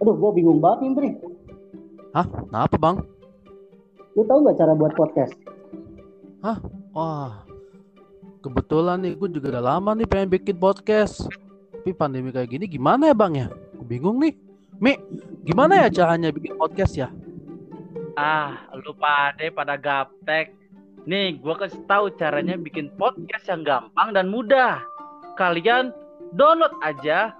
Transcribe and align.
Aduh, 0.00 0.16
gue 0.16 0.30
bingung 0.40 0.64
banget 0.64 0.78
nih, 0.80 0.88
Indri. 0.88 1.10
Hah? 2.16 2.24
Kenapa 2.24 2.76
bang? 2.80 2.96
Lu 4.16 4.24
tahu 4.24 4.38
nggak 4.42 4.58
cara 4.58 4.72
buat 4.72 4.92
podcast? 4.96 5.36
Wah, 6.90 7.44
kebetulan 8.42 8.98
nih 9.04 9.14
gue 9.14 9.28
juga 9.30 9.54
udah 9.54 9.76
lama 9.76 9.94
nih 9.94 10.08
pengen 10.08 10.32
bikin 10.32 10.56
podcast. 10.56 11.28
Tapi 11.70 11.92
pandemi 11.94 12.32
kayak 12.32 12.48
gini 12.50 12.64
gimana 12.66 13.12
ya 13.12 13.14
bang 13.14 13.32
ya? 13.44 13.48
Gue 13.76 13.86
bingung 13.86 14.18
nih. 14.18 14.34
Mi, 14.80 14.96
gimana 15.44 15.84
ya 15.84 15.88
caranya 15.92 16.32
bikin 16.32 16.56
podcast 16.56 16.96
ya? 16.96 17.12
Ah, 18.16 18.64
lu 18.72 18.96
pada 18.96 19.44
pada 19.52 19.76
gaptek. 19.76 20.56
Nih, 21.04 21.40
gua 21.40 21.56
kasih 21.56 21.80
tahu 21.88 22.12
caranya 22.16 22.56
bikin 22.56 22.92
podcast 22.96 23.48
yang 23.48 23.64
gampang 23.64 24.12
dan 24.16 24.28
mudah. 24.28 24.80
Kalian 25.36 25.92
download 26.36 26.72
aja 26.84 27.32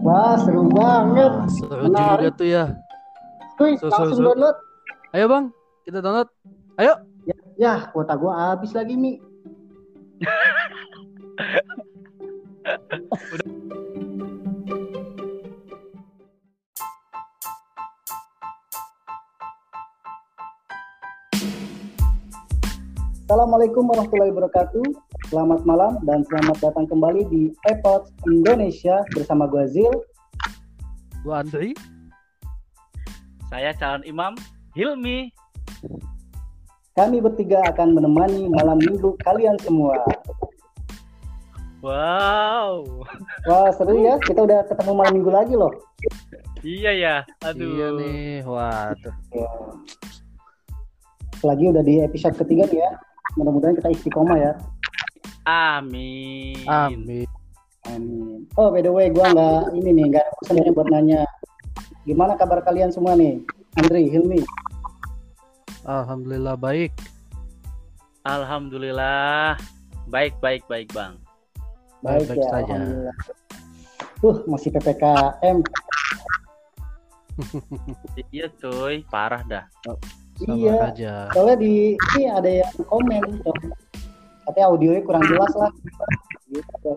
Wah, 0.00 0.40
seru 0.40 0.72
banget. 0.72 1.52
Seru 1.60 1.92
Menarik. 1.92 2.32
juga 2.32 2.40
tuh 2.40 2.48
ya. 2.48 2.72
Seru, 3.60 3.76
seru, 3.76 3.92
langsung 3.92 4.16
seru. 4.16 4.32
download. 4.32 4.56
Ayo 5.12 5.28
bang, 5.28 5.52
kita 5.84 6.00
download. 6.00 6.32
Ayo. 6.80 6.96
Ya, 7.58 7.90
kuota 7.90 8.14
gue 8.14 8.30
habis 8.32 8.70
lagi, 8.72 8.94
Mi. 8.96 9.20
Assalamualaikum 23.28 23.84
warahmatullahi 23.92 24.32
wabarakatuh. 24.32 24.88
Selamat 25.28 25.60
malam 25.68 26.00
dan 26.08 26.24
selamat 26.32 26.64
datang 26.64 26.88
kembali 26.88 27.28
di 27.28 27.52
iPod 27.68 28.08
Indonesia 28.24 29.04
bersama 29.12 29.44
gue 29.44 29.68
Zil. 29.68 29.92
Gue 31.20 31.34
Andri. 31.36 31.76
Saya 33.52 33.76
calon 33.76 34.00
imam 34.08 34.32
Hilmi. 34.72 35.28
Kami 36.96 37.20
bertiga 37.20 37.60
akan 37.68 38.00
menemani 38.00 38.48
malam 38.48 38.80
minggu 38.80 39.12
kalian 39.20 39.60
semua. 39.60 40.00
Wow. 41.84 43.04
Wah, 43.44 43.68
seru 43.76 44.08
ya. 44.08 44.16
Kita 44.24 44.40
udah 44.40 44.64
ketemu 44.72 44.92
malam 44.96 45.12
minggu 45.20 45.28
lagi 45.28 45.52
loh. 45.52 45.76
Iya 46.64 46.92
ya. 46.96 47.16
Aduh. 47.44 47.76
Iya 47.76 47.86
nih. 47.92 48.40
Waduh. 48.48 49.14
Ya. 49.36 49.48
Lagi 51.44 51.64
udah 51.68 51.84
di 51.84 52.00
episode 52.00 52.32
ketiga 52.32 52.64
nih 52.72 52.80
ya. 52.80 52.92
Mudah-mudahan 53.38 53.78
kita 53.78 53.94
istiqomah 53.94 54.34
ya. 54.34 54.52
Amin. 55.46 56.66
Amin. 56.66 57.30
Amin. 57.86 58.50
Oh, 58.58 58.74
by 58.74 58.82
the 58.82 58.90
way, 58.90 59.08
gua 59.14 59.30
nggak 59.30 59.78
ini 59.78 59.90
nih, 59.94 60.04
nggak 60.12 60.26
pesannya 60.42 60.74
buat 60.74 60.90
nanya. 60.90 61.22
Gimana 62.02 62.34
kabar 62.34 62.60
kalian 62.66 62.90
semua 62.90 63.14
nih? 63.14 63.38
Andri, 63.78 64.10
Hilmi. 64.10 64.42
Alhamdulillah 65.86 66.58
baik. 66.58 66.92
Alhamdulillah. 68.26 69.56
Baik, 70.10 70.36
baik, 70.42 70.66
baik, 70.66 70.90
Bang. 70.92 71.16
Baik, 72.02 72.28
Baik 72.28 72.42
ya, 72.42 72.48
saja. 72.50 72.74
alhamdulillah. 72.74 73.16
Tuh, 74.18 74.36
masih 74.50 74.68
PPKM. 74.74 75.58
Iya, 78.34 78.50
cuy. 78.58 79.06
Parah 79.06 79.46
dah. 79.46 79.64
Iya. 80.46 80.94
aja. 80.94 81.14
Soalnya 81.34 81.56
di 81.58 81.98
ini 81.98 82.24
ada 82.30 82.50
yang 82.62 82.72
komen, 82.86 83.22
katanya 84.46 84.66
audionya 84.70 85.02
kurang 85.02 85.24
jelas 85.26 85.52
lah. 85.58 85.70
Gitu. 86.46 86.92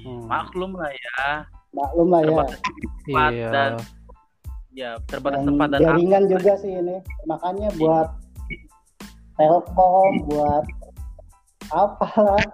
Hmm. 0.00 0.24
Maklum 0.24 0.72
lah 0.80 0.88
ya. 0.88 1.44
Maklum 1.76 2.08
lah 2.08 2.20
ya. 2.24 2.28
Terbatas 2.32 2.58
tempat 3.04 3.30
Iya. 3.32 3.50
dan 3.52 3.72
ya 4.70 4.90
terbatas 5.10 5.40
Dan 5.42 5.48
tempat 5.52 5.68
dan 5.74 5.80
jaringan 5.84 6.22
juga 6.30 6.52
sih 6.56 6.72
ini. 6.72 6.96
Makanya 7.28 7.68
buat 7.76 8.08
Telkom, 9.36 10.12
buat 10.28 10.64
apalah, 11.72 12.44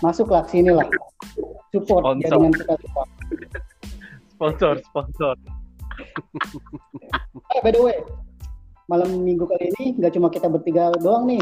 masuklah 0.00 0.40
ke 0.48 0.56
sini 0.60 0.72
lah. 0.72 0.88
Support 1.72 2.02
Sponsor. 2.04 2.20
jaringan 2.28 2.52
kita 2.56 2.74
support. 2.80 3.08
sponsor, 4.36 4.74
sponsor. 4.88 5.34
Eh, 7.56 7.60
by 7.60 7.70
the 7.76 7.82
way, 7.82 8.00
malam 8.90 9.22
minggu 9.22 9.46
kali 9.46 9.70
ini 9.78 9.94
nggak 10.02 10.18
cuma 10.18 10.26
kita 10.26 10.50
bertiga 10.50 10.90
doang 10.98 11.30
nih. 11.30 11.38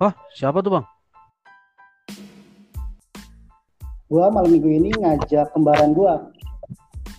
Hah, 0.00 0.16
siapa 0.32 0.64
tuh 0.64 0.80
bang? 0.80 0.84
Gua 4.08 4.32
malam 4.32 4.48
minggu 4.48 4.72
ini 4.80 4.88
ngajak 4.96 5.52
kembaran 5.52 5.92
gua. 5.92 6.32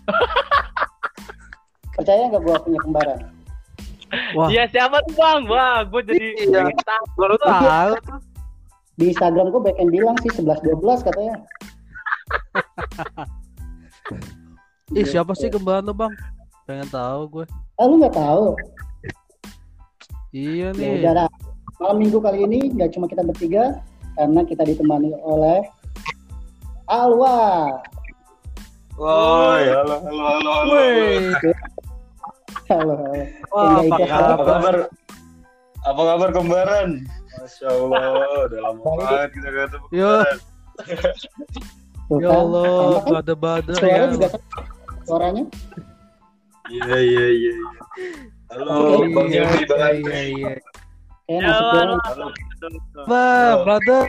Percaya 1.93 2.33
nggak 2.33 2.41
gua 2.41 2.57
punya 2.65 2.81
kembaran? 2.81 3.19
Wah. 4.37 4.45
Iya, 4.49 4.69
siapa 4.69 5.01
tuh, 5.09 5.17
Bang? 5.17 5.49
Wah, 5.49 5.81
gue 5.89 6.05
jadi 6.05 6.45
Iya. 6.45 6.69
tahu. 6.85 7.03
Baru 7.17 7.33
tahu. 7.41 7.97
Di 8.93 9.09
Instagram 9.09 9.49
gua 9.49 9.73
bagian 9.73 9.89
bilang 9.89 10.13
sih 10.21 10.29
11-12 10.37 11.01
katanya. 11.01 11.33
Ih, 14.93 15.05
siapa 15.09 15.33
sih 15.33 15.49
kembaran 15.49 15.81
tuh 15.81 15.97
bang? 15.97 16.13
Pengen 16.69 16.85
tahu 16.93 17.21
gue. 17.25 17.45
Ah, 17.81 17.89
lu 17.89 17.97
nggak 17.97 18.13
tahu? 18.13 18.53
Iya 20.33 20.73
Ya 20.73 20.77
nih. 20.77 20.91
udah 21.05 21.13
dah. 21.13 21.29
Malam 21.77 21.97
minggu 22.01 22.17
kali 22.17 22.39
ini 22.49 22.73
nggak 22.73 22.97
cuma 22.97 23.05
kita 23.05 23.21
bertiga, 23.21 23.77
karena 24.17 24.41
kita 24.49 24.65
ditemani 24.65 25.13
oleh 25.21 25.61
Alwa. 26.89 27.77
Woi, 28.97 29.63
halo, 29.69 29.95
halo, 30.05 30.23
halo, 30.25 30.51
halo. 30.53 30.77
Halo. 32.69 32.93
halo. 32.97 33.23
Wah, 33.53 33.69
apa 33.77 33.81
ikut 33.85 34.09
Apa 34.09 34.33
kabar? 34.33 34.45
kabar? 34.45 34.75
Apa 35.83 36.01
kabar 36.01 36.29
kembaran? 36.33 36.89
Masya 37.33 37.67
Allah, 37.69 38.01
udah 38.49 38.59
lama 38.61 38.81
banget 38.97 39.29
kita 39.37 39.47
gak 39.49 39.65
ketemu 39.69 39.85
Yo. 39.93 40.13
Ya 42.13 42.29
kan, 42.29 42.35
Allah, 42.35 42.65
kan? 43.01 43.11
bada-bada 43.21 43.73
Suara 43.73 43.89
ya. 43.89 44.05
juga 44.13 44.27
suaranya. 45.05 45.43
Iya, 46.69 46.97
iya, 47.01 47.25
iya. 47.33 47.53
Iya. 48.53 48.61
Halo, 48.61 48.77
Oke. 48.95 49.07
Bang 49.11 49.27
Iya, 49.27 49.41
Yofi, 49.41 49.63
Bang 49.65 49.79
iya, 49.79 49.87
Andri. 49.89 50.13
iya, 50.13 50.21
iya. 50.29 50.53
Ya, 51.23 51.49
halo. 51.49 51.69
banget. 51.71 51.99
Halo. 52.03 52.25
Wah, 53.07 53.49
Yo. 53.49 53.63
brother. 53.63 54.01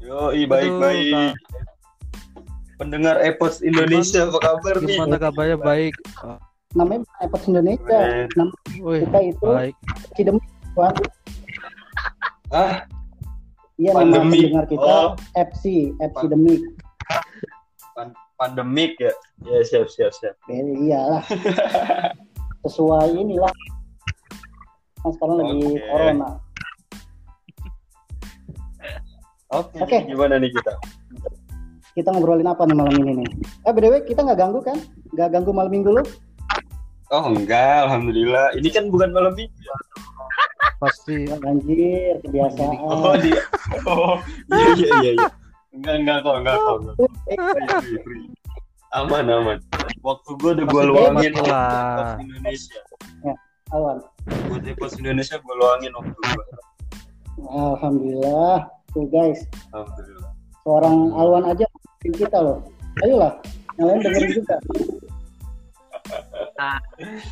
Yoi, 0.00 0.42
baik, 0.44 0.70
Aduh, 0.70 0.80
baik. 0.80 1.32
Pendengar 2.76 3.16
Epos 3.20 3.60
Indonesia, 3.60 4.24
apa 4.24 4.38
kabar 4.40 4.74
nih? 4.80 4.96
Gimana 4.96 5.16
kabarnya? 5.16 5.56
Baik. 5.56 5.94
Namanya 6.72 7.04
Epos 7.20 7.44
Indonesia. 7.44 8.00
Nama 8.32 8.52
kita 8.96 9.18
itu 9.20 9.46
baik. 9.46 9.74
Cidem. 10.16 10.36
Ah, 12.50 12.84
Iya 13.80 13.96
nama 13.96 14.00
Pandemi. 14.04 14.44
pendengar 14.44 14.66
kita 14.68 14.84
Oh. 14.84 15.08
FC, 15.32 15.92
FC 16.04 16.28
Demik. 16.28 16.60
pandemik 18.40 18.96
ya? 18.96 19.12
Ya, 19.44 19.60
siap, 19.60 19.92
siap, 19.92 20.12
siap. 20.16 20.32
Ya, 20.48 20.64
iyalah. 20.64 21.24
Sesuai 22.66 23.16
inilah. 23.16 23.54
Kan 25.00 25.10
sekarang 25.16 25.36
lagi 25.40 25.56
Oke. 25.64 25.80
corona. 25.88 26.28
Oke, 29.50 29.76
Oke. 29.82 29.98
gimana 30.06 30.38
nih 30.38 30.50
kita? 30.54 30.72
Kita 31.90 32.08
ngobrolin 32.14 32.46
apa 32.46 32.62
nih 32.68 32.76
malam 32.76 32.94
ini 33.02 33.12
nih? 33.24 33.28
Eh, 33.66 33.72
way, 33.74 34.00
kita 34.06 34.22
nggak 34.22 34.38
ganggu 34.38 34.60
kan? 34.62 34.78
Nggak 35.10 35.28
ganggu 35.34 35.50
malam 35.50 35.72
minggu 35.74 35.90
lu? 35.90 36.04
Oh, 37.10 37.26
enggak, 37.26 37.90
Alhamdulillah. 37.90 38.54
Ini 38.54 38.68
kan 38.70 38.86
bukan 38.94 39.10
malam 39.10 39.34
minggu. 39.34 39.58
Pasti. 40.78 41.26
Anjir, 41.42 42.22
kebiasaan. 42.22 42.76
Oh. 42.78 43.18
Oh, 43.90 44.16
iya, 44.54 44.68
iya, 44.78 44.88
iya, 45.02 45.12
iya. 45.18 45.28
Enggak, 45.74 45.94
enggak 45.98 46.16
kok, 46.22 46.34
enggak 46.38 46.56
kok. 46.56 46.76
enggak. 46.78 46.96
Eh, 47.26 47.36
free, 47.82 47.98
free. 48.06 48.26
aman 48.90 49.22
aman 49.30 49.58
waktu 50.00 50.30
gue 50.40 50.50
udah 50.56 50.66
gue 50.66 50.82
luangin 50.88 51.32
lah. 51.44 52.16
Indonesia 52.20 52.80
Alwan. 53.70 54.02
buat 54.50 54.66
Epos 54.66 54.98
Indonesia 54.98 55.38
gue 55.38 55.54
luangin 55.54 55.90
waktu 55.94 56.12
gue 56.12 56.44
Alhamdulillah. 57.46 58.68
Tuh 58.90 59.06
guys, 59.08 59.46
alhamdulillah 59.70 60.30
seorang 60.64 60.96
Alwan 61.16 61.44
aja 61.48 61.64
kita 62.04 62.38
loh. 62.38 62.58
Ayolah, 63.06 63.32
yang 63.78 63.86
lain 63.86 64.00
dengerin 64.04 64.30
juga. 64.42 64.56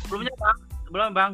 sebelumnya 0.07 0.33
bang 0.39 0.57
sebelumnya 0.87 1.13
bang 1.13 1.31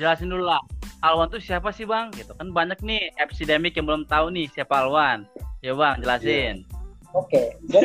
jelasin 0.00 0.26
dulu 0.32 0.48
lah 0.48 0.58
Alwan 1.04 1.30
tuh 1.30 1.38
siapa 1.38 1.70
sih 1.70 1.86
bang 1.86 2.10
gitu 2.18 2.34
kan 2.34 2.50
banyak 2.50 2.80
nih 2.82 3.14
epidemic 3.22 3.78
yang 3.78 3.86
belum 3.86 4.02
tahu 4.10 4.34
nih 4.34 4.50
siapa 4.50 4.82
Alwan 4.82 5.22
ya 5.62 5.76
bang 5.76 6.00
jelasin 6.02 6.66
Oke, 7.14 7.48
gue 7.72 7.80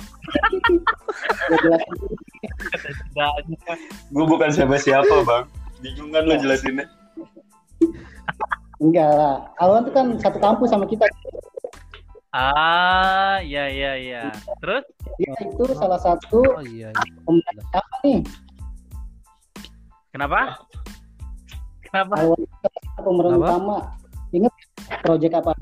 Gue 4.14 4.24
bukan 4.26 4.48
siapa 4.50 4.76
siapa 4.76 5.22
bang 5.22 5.44
bingung 5.80 6.10
kan 6.12 6.24
lo 6.24 6.34
jelasinnya 6.36 6.86
Enggak 8.80 9.10
lah. 9.12 9.36
Alwan 9.60 9.84
tuh 9.84 9.92
kan 9.92 10.06
satu 10.16 10.38
kampus 10.38 10.70
sama 10.72 10.84
kita. 10.84 11.04
ah 12.30 13.42
iya 13.42 13.66
iya 13.66 13.92
iya 13.98 14.22
terus 14.62 14.86
Dia 15.18 15.34
itu 15.42 15.64
salah 15.74 15.98
satu 15.98 16.38
Oh 16.46 16.62
iya. 16.62 16.94
iya. 16.94 17.50
apa 17.74 17.94
nih? 18.06 18.22
kenapa 20.14 20.62
kenapa 21.82 22.12
Alwan 22.22 22.40
pemeran 22.96 23.32
Apa? 23.34 23.42
utama. 23.42 23.78
Ingat 24.30 24.54
project 25.02 25.34
apa? 25.42 25.52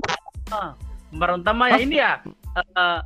pemeran 1.09 1.41
utama 1.41 1.63
ya 1.73 1.77
ini 1.81 1.95
ya 1.97 2.21
eh, 2.55 2.99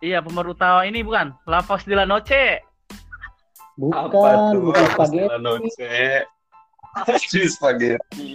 iya 0.00 0.18
pemeran 0.20 0.52
utama 0.52 0.84
ini 0.84 1.04
bukan 1.04 1.32
La 1.44 1.60
Voz 1.60 1.84
de 1.84 1.94
la 1.94 2.04
Noche 2.04 2.60
Bukan, 3.80 4.12
apa 4.12 4.52
tuh 4.52 4.60
bukan 4.60 4.84
Apa 4.84 4.92
spaghetti. 4.92 5.24
Stella 5.24 5.38
Noce 5.40 5.96
Cuy 7.30 7.46
spaghetti 7.48 8.32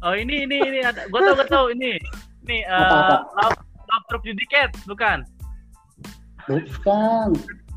oh 0.00 0.14
ini 0.14 0.46
ini 0.46 0.56
ini 0.62 0.78
ada 0.84 1.10
gua 1.10 1.20
tahu 1.24 1.34
gua 1.36 1.48
tahu 1.48 1.66
ini 1.74 1.98
ini 2.46 2.56
eh 2.62 2.70
Apa, 2.70 3.26
Love 3.40 3.58
Love 3.60 4.04
True 4.08 4.22
Syndicate 4.24 4.74
bukan 4.86 5.18
Bukan. 6.50 7.30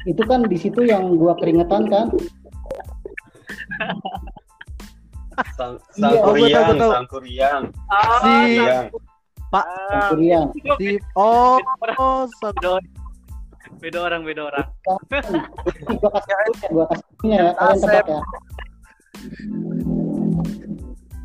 Itu 0.09 0.24
kan 0.25 0.50
di 0.50 0.57
situ 0.57 0.81
yang 0.81 1.13
gua 1.13 1.38
keringetan 1.38 1.86
kan? 1.94 2.09
sang 5.53 5.77
Iya, 5.94 6.21
oh, 6.25 6.33
tahu, 6.33 6.41
sangkuriang 6.41 6.65
gua 6.65 6.81
tahu. 6.81 6.91
sangkuriang 6.97 7.63
ah 7.89 8.18
Si 8.21 8.33
Sangkuriang. 8.57 8.86
Ah, 9.61 10.09
Kurian. 10.09 10.50
si 10.81 10.97
oh 11.13 11.61
oh 12.01 12.25
beda, 12.41 12.81
beda 13.77 14.00
orang 14.01 14.21
beda 14.25 14.41
orang. 14.50 14.67
Gua 16.01 16.09
kasih 16.17 16.33
tahu 16.33 16.51
gua 16.73 16.85
kasih 16.89 17.05
tahunya 17.05 17.38
ya. 17.38 17.51
Kalian 17.53 17.77
tebak 17.77 18.05
ya. 18.09 18.21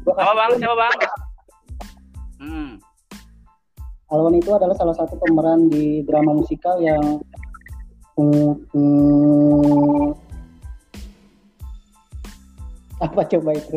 Gua 0.05 0.15
apa 0.17 0.33
bang 0.33 0.51
siapa 0.57 0.77
bang 0.77 0.97
hmm 2.39 2.71
Alwan 4.09 4.41
itu 4.41 4.51
adalah 4.57 4.73
salah 4.73 4.97
satu 4.97 5.21
pemeran 5.21 5.69
di 5.69 6.01
drama 6.09 6.33
musikal 6.33 6.81
yang 6.81 7.21
hmm, 8.17 8.57
hmm, 8.73 10.17
apa 13.05 13.21
coba 13.29 13.51
itu? 13.53 13.77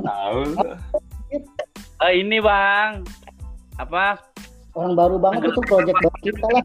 tahu 0.00 0.40
Eh, 2.00 2.12
ini 2.24 2.40
bang 2.40 3.04
apa 3.78 4.18
Orang 4.76 4.94
baru 4.94 5.16
banget 5.18 5.50
itu 5.50 5.60
project 5.66 5.96
baru 5.98 6.18
kita 6.22 6.46
lah. 6.54 6.64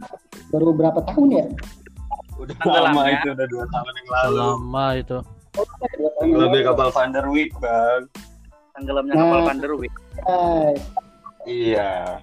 Baru 0.53 0.69
berapa 0.75 0.99
tahun 1.07 1.27
ya? 1.33 1.45
udah 2.33 2.55
Tenggelam, 2.59 2.93
lama 2.93 3.01
ya. 3.07 3.13
itu 3.15 3.27
udah 3.31 3.47
dua 3.47 3.65
tahun 3.71 3.93
yang 3.93 4.09
lalu 4.11 4.33
lama 4.37 4.85
itu. 4.99 5.17
Oh, 5.53 5.65
lebih 6.25 6.61
lalu. 6.61 6.67
kapal 6.67 6.87
Van 6.91 7.09
der 7.13 7.25
Wijk 7.29 7.51
bang 7.57 8.01
tenggelamnya 8.73 9.13
Nah. 9.13 9.21
kapal 9.21 9.39
Panderwijk 9.45 9.93
Guys, 10.17 10.81
iya 11.45 12.17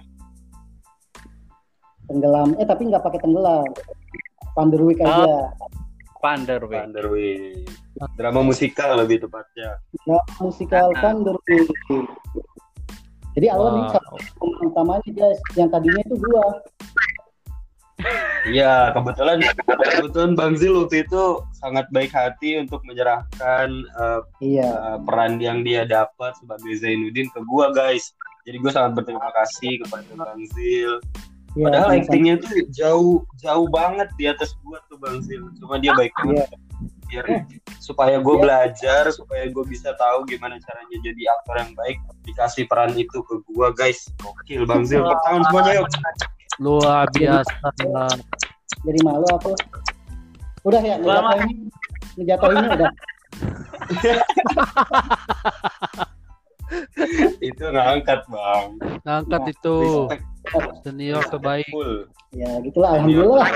tenggelam. 2.05 2.51
Eh 2.59 2.67
tapi 2.67 2.91
nggak 2.91 3.03
pakai 3.03 3.19
tenggelam. 3.23 3.67
Panderwick 4.51 4.99
aja. 4.99 5.47
Panderwijk 6.19 6.75
Van 6.75 6.91
der 6.91 7.07
Wijk 7.07 7.67
drama 8.19 8.41
musikal 8.43 8.99
lebih 8.99 9.23
tepatnya 9.23 9.79
Drama 10.03 10.23
musikal 10.39 10.91
Panderwick. 10.93 11.67
Jadi 13.31 13.47
Wow. 13.47 13.57
salah 13.57 13.95
satu 13.95 14.15
pemain 14.39 14.67
utamanya 14.67 15.09
guys. 15.15 15.39
Yang 15.55 15.69
tadinya 15.71 16.01
itu 16.03 16.15
gua. 16.19 16.45
Iya, 18.49 18.89
kebetulan 18.97 19.37
kebetulan 20.01 20.31
Bang 20.33 20.57
Zil 20.57 20.73
waktu 20.73 21.05
itu 21.05 21.23
sangat 21.53 21.85
baik 21.93 22.09
hati 22.09 22.57
untuk 22.57 22.81
menyerahkan 22.81 23.69
eh, 23.85 24.21
Iya. 24.41 24.69
eh, 24.73 24.97
peran 25.05 25.37
yang 25.37 25.61
dia 25.61 25.85
dapat 25.85 26.33
sebagai 26.41 26.73
Zainuddin 26.81 27.29
ke 27.29 27.39
gua, 27.45 27.69
guys. 27.69 28.09
Jadi 28.41 28.57
gue 28.57 28.71
sangat 28.73 28.97
berterima 28.97 29.29
kasih 29.37 29.85
kepada 29.85 30.09
Bang 30.17 30.41
Zil. 30.57 30.97
Iya, 31.53 31.63
Padahal 31.69 31.89
aktingnya 31.93 32.35
tuh 32.41 32.49
jauh 32.73 33.21
jauh 33.37 33.67
banget 33.69 34.09
di 34.17 34.25
atas 34.25 34.57
gua 34.65 34.81
tuh 34.89 34.97
Bang 34.97 35.21
Zil. 35.21 35.45
Cuma 35.61 35.77
dia 35.77 35.93
baik 35.93 36.09
banget. 36.17 36.49
Biar 37.11 37.27
supaya 37.83 38.23
gue 38.23 38.35
Iya. 38.39 38.41
belajar, 38.41 39.03
supaya 39.11 39.43
gue 39.51 39.65
bisa 39.67 39.91
tahu 39.99 40.23
gimana 40.23 40.55
caranya 40.63 40.97
jadi 41.03 41.21
aktor 41.35 41.55
yang 41.59 41.71
baik, 41.75 41.99
dikasih 42.23 42.63
peran 42.71 42.95
itu 42.95 43.19
ke 43.27 43.35
gua, 43.51 43.75
guys. 43.75 44.07
Gokil 44.23 44.63
Bang 44.63 44.87
Zil. 44.87 45.03
Tangan 45.27 45.43
semuanya 45.51 45.83
yuk. 45.83 45.87
Luar 46.63 47.03
biasa. 47.11 47.51
Jadi 48.87 48.99
malu 49.03 49.27
aku. 49.27 49.51
Udah 50.63 50.79
ya, 50.79 50.95
Lama. 51.03 51.35
ngejatuhin 51.35 51.67
ngejatuhinnya 52.15 52.69
udah. 52.79 52.91
itu 57.43 57.63
ngangkat, 57.67 58.23
Bang. 58.31 58.79
Ngangkat 59.03 59.41
Nah, 59.43 59.51
itu 59.51 59.75
Respect 60.07 60.23
senior 60.85 61.21
terbaik. 61.27 61.67
Ya 62.31 62.47
gitulah. 62.63 62.95
Alhamdulillah. 62.97 63.47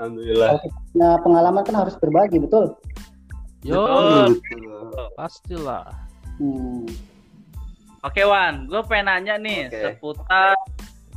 Alhamdulillah. 0.00 0.56
Nah, 0.96 1.20
pengalaman 1.20 1.60
kan 1.60 1.76
harus 1.76 1.92
berbagi, 2.00 2.40
betul? 2.40 2.72
Yo, 3.60 3.84
Betul. 3.84 4.40
pastilah. 5.20 5.84
Hmm. 6.40 6.88
Oke 8.00 8.24
Wan, 8.24 8.64
gue 8.64 8.80
pengen 8.88 9.12
nanya 9.12 9.36
nih 9.36 9.68
Oke. 9.68 9.76
seputar 9.76 10.56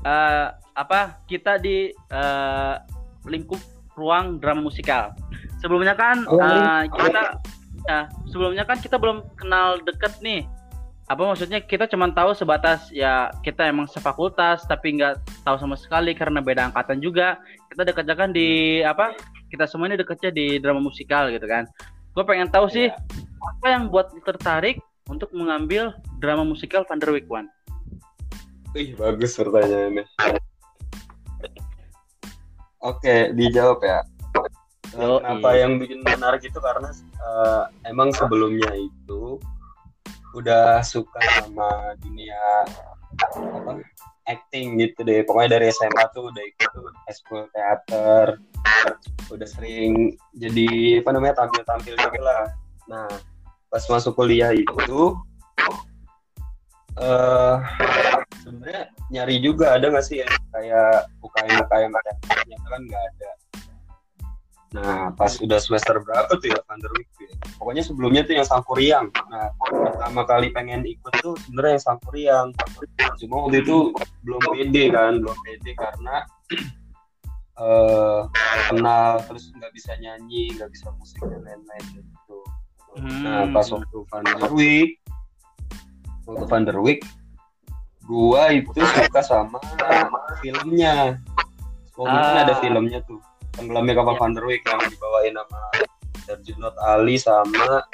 eh, 0.04 0.48
apa 0.76 1.24
kita 1.32 1.56
di 1.56 1.96
eh, 1.96 2.76
lingkup 3.24 3.64
ruang 3.96 4.44
drama 4.44 4.68
musikal. 4.68 5.16
Sebelumnya 5.64 5.96
kan 5.96 6.28
eh, 6.28 6.82
kita 6.92 7.40
ya, 7.88 8.12
sebelumnya 8.28 8.68
kan 8.68 8.84
kita 8.84 9.00
belum 9.00 9.24
kenal 9.40 9.80
deket 9.88 10.20
nih. 10.20 10.44
Apa 11.04 11.28
maksudnya 11.28 11.60
kita 11.60 11.84
cuma 11.92 12.08
tahu 12.16 12.32
sebatas 12.32 12.88
ya 12.88 13.28
kita 13.44 13.68
emang 13.68 13.92
sefakultas 13.92 14.64
tapi 14.64 14.96
nggak 14.96 15.20
tahu 15.44 15.60
sama 15.60 15.76
sekali 15.76 16.16
karena 16.16 16.40
beda 16.40 16.72
angkatan 16.72 17.04
juga. 17.04 17.36
Kita 17.68 17.84
dekatnya 17.84 18.16
kan 18.16 18.30
di 18.32 18.80
apa? 18.80 19.12
Kita 19.52 19.68
semua 19.68 19.92
ini 19.92 20.00
dekatnya 20.00 20.32
di 20.32 20.58
drama 20.64 20.80
musikal 20.80 21.28
gitu 21.28 21.44
kan. 21.44 21.68
Gue 22.16 22.24
pengen 22.24 22.48
tahu 22.48 22.72
sih 22.72 22.88
Iya. 22.88 22.96
apa 23.44 23.66
yang 23.68 23.84
buat 23.92 24.16
tertarik 24.24 24.80
untuk 25.12 25.28
mengambil 25.36 25.92
drama 26.24 26.48
musikal 26.48 26.88
Van 26.88 27.02
der 27.02 27.12
Wijk 27.12 27.28
Wan? 27.28 27.52
Ih, 28.74 28.96
bagus 28.96 29.36
pertanyaannya. 29.36 30.08
Oke, 32.84 33.32
dijawab 33.36 33.80
ya. 33.84 34.00
Eh, 34.94 35.02
Yoi. 35.04 35.20
Kenapa 35.20 35.50
yang 35.58 35.82
bikin 35.82 36.00
menarik 36.06 36.42
itu 36.46 36.60
karena 36.62 36.90
eh, 36.96 37.64
emang 37.90 38.14
sebelumnya 38.14 38.72
itu 38.78 39.42
udah 40.34 40.82
suka 40.82 41.22
sama 41.40 41.98
dunia 42.02 42.42
apa 43.34 43.82
acting 44.26 44.80
gitu 44.82 45.06
deh. 45.06 45.22
Pokoknya 45.28 45.60
dari 45.60 45.70
SMA 45.70 46.04
tuh 46.16 46.32
udah 46.34 46.44
ikut 46.44 46.72
ekskul 47.10 47.46
teater, 47.54 48.40
udah 49.30 49.48
sering 49.48 50.16
jadi 50.36 51.00
apa 51.04 51.10
namanya 51.14 51.44
tampil-tampil 51.44 51.94
gitu 51.94 52.20
lah. 52.24 52.50
Nah, 52.90 53.08
pas 53.70 53.84
masuk 53.90 54.14
kuliah 54.18 54.54
itu 54.54 55.18
eh 56.94 57.58
sebenarnya 58.46 58.94
nyari 59.10 59.42
juga 59.42 59.74
ada 59.74 59.90
nggak 59.90 60.06
sih 60.06 60.22
ya 60.22 60.30
kayak 60.54 61.10
UKM 61.26 61.66
UKM 61.66 61.90
ada 61.90 62.12
ternyata 62.22 62.68
kan 62.70 62.82
nggak 62.86 63.04
ada 63.10 63.30
nah 64.74 65.14
pas 65.14 65.38
udah 65.38 65.62
semester 65.62 66.02
berapa 66.02 66.34
tuh 66.34 66.50
ya 66.50 66.58
Van 66.66 66.82
der 66.82 66.90
Wijk 66.98 67.06
tuh 67.14 67.24
ya? 67.30 67.34
pokoknya 67.62 67.84
sebelumnya 67.86 68.22
tuh 68.26 68.34
yang 68.34 68.48
Sangkuriang 68.50 69.06
nah 69.30 69.54
pertama 69.62 70.22
kali 70.26 70.50
pengen 70.50 70.82
ikut 70.82 71.14
tuh 71.22 71.38
sebenarnya 71.46 71.78
yang 71.78 71.84
Sangkuriang 71.86 72.48
cuma 73.22 73.36
waktu 73.46 73.62
itu 73.62 73.78
belum 74.26 74.42
pede 74.50 74.84
kan 74.90 75.14
belum 75.22 75.38
pede 75.46 75.72
karena 75.78 76.16
eh 77.62 78.22
kenal 78.68 79.22
terus 79.30 79.54
nggak 79.54 79.70
bisa 79.72 79.94
nyanyi 80.02 80.50
nggak 80.58 80.74
bisa 80.74 80.90
musik 80.98 81.22
dan 81.22 81.42
lain-lain 81.42 81.86
gitu 81.94 82.42
Nah, 82.94 83.50
Hmm. 83.50 83.58
pas 83.58 83.66
waktu 83.74 84.06
Van 84.06 84.22
der 84.22 84.54
Wijk, 84.54 85.02
waktu 86.30 86.46
Van 86.46 86.62
der 86.62 86.78
Wijk, 86.78 87.02
gua 88.06 88.54
itu 88.54 88.70
suka 88.70 89.22
sama 89.26 89.58
filmnya, 90.38 91.18
Waktu 91.94 92.10
itu 92.12 92.30
Ah. 92.30 92.42
ada 92.46 92.54
filmnya 92.62 93.02
tuh. 93.02 93.18
Tenggelamnya 93.54 93.94
kapal 93.94 94.16
Van 94.18 94.32
der 94.34 94.46
Wijk 94.46 94.64
yang 94.66 94.82
dibawain 94.90 95.34
sama 95.38 95.62
Sergio 96.24 96.70
Ali 96.82 97.16
sama 97.20 97.86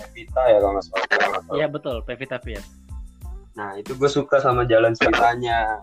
Evita 0.00 0.42
ya 0.48 0.58
kalau 0.62 0.72
nggak 0.78 0.86
salah. 0.88 1.42
Iya 1.52 1.66
betul, 1.68 2.00
Pevita 2.08 2.40
Pierce. 2.40 2.70
Nah 3.52 3.76
itu 3.76 3.92
gue 3.92 4.08
suka 4.08 4.40
sama 4.40 4.64
jalan 4.64 4.96
ceritanya. 4.96 5.76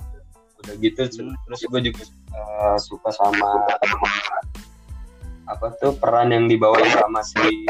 Udah 0.59 0.75
gitu 0.81 1.07
terus 1.07 1.61
gue 1.63 1.81
juga 1.93 2.03
eh, 2.35 2.77
suka 2.81 3.09
sama 3.15 3.69
apa 5.49 5.73
tuh 5.81 5.97
peran 5.97 6.29
yang 6.29 6.45
dibawain 6.45 6.89
sama 6.93 7.25
si 7.25 7.65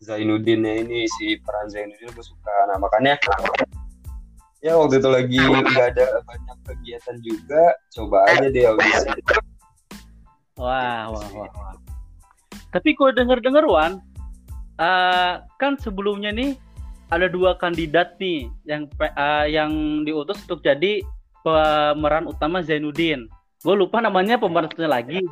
Zainuddin 0.00 0.64
ini 0.64 1.04
si 1.06 1.36
peran 1.42 1.68
Zainuddin 1.68 2.10
gue 2.10 2.24
suka. 2.24 2.54
Nah 2.72 2.76
makanya 2.80 3.20
ya 4.60 4.76
waktu 4.76 5.00
itu 5.00 5.08
lagi 5.08 5.36
nggak 5.40 5.86
ada 5.96 6.20
banyak 6.24 6.58
kegiatan 6.68 7.16
juga, 7.20 7.76
coba 7.92 8.28
aja 8.28 8.46
deh 8.48 8.64
audisi. 8.68 9.08
Wah, 10.60 11.08
wah, 11.08 11.24
wah, 11.32 11.48
wah. 11.56 11.74
Tapi 12.68 12.92
gue 12.92 13.10
denger-denger 13.16 13.64
Wan, 13.64 14.04
eh, 14.76 15.40
kan 15.56 15.80
sebelumnya 15.80 16.28
nih 16.36 16.52
ada 17.08 17.32
dua 17.32 17.56
kandidat 17.56 18.20
nih 18.20 18.52
yang 18.68 18.84
eh, 19.00 19.46
yang 19.48 20.04
diutus 20.04 20.44
untuk 20.44 20.60
jadi 20.60 21.00
pemeran 21.40 22.28
utama 22.28 22.60
Zainuddin. 22.60 23.24
Gue 23.64 23.72
lupa 23.72 24.04
namanya 24.04 24.36
pemerannya 24.36 24.84
lagi. 24.84 25.24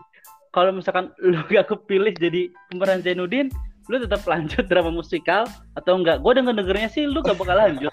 Kalau 0.48 0.72
misalkan 0.72 1.12
lu 1.20 1.44
gak 1.52 1.76
kepilih 1.76 2.16
jadi 2.16 2.48
pemeran 2.72 3.04
Zainuddin, 3.04 3.52
lu 3.92 4.00
tetap 4.00 4.24
lanjut 4.24 4.64
drama 4.72 4.88
musikal 4.88 5.44
atau 5.76 6.00
enggak? 6.00 6.24
Gue 6.24 6.40
denger 6.40 6.56
dengernya 6.56 6.88
sih 6.88 7.04
lu 7.04 7.20
gak 7.20 7.36
bakal 7.36 7.60
lanjut. 7.60 7.92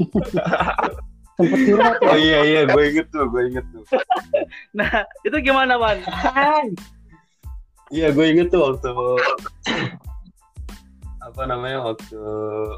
Sempet 1.36 1.58
curhat 1.68 1.96
ya. 2.00 2.08
Oh 2.08 2.16
iya 2.16 2.38
iya, 2.44 2.60
gue 2.64 2.82
inget 2.88 3.06
tuh, 3.12 3.28
gue 3.28 3.42
inget 3.52 3.66
tuh. 3.72 3.84
Nah, 4.78 5.04
itu 5.26 5.36
gimana 5.42 5.76
Wan? 5.76 6.00
Iya, 7.92 8.12
gue 8.12 8.26
inget 8.28 8.48
tuh 8.48 8.62
waktu 8.62 8.92
apa 11.26 11.42
namanya 11.42 11.82
waktu 11.82 12.22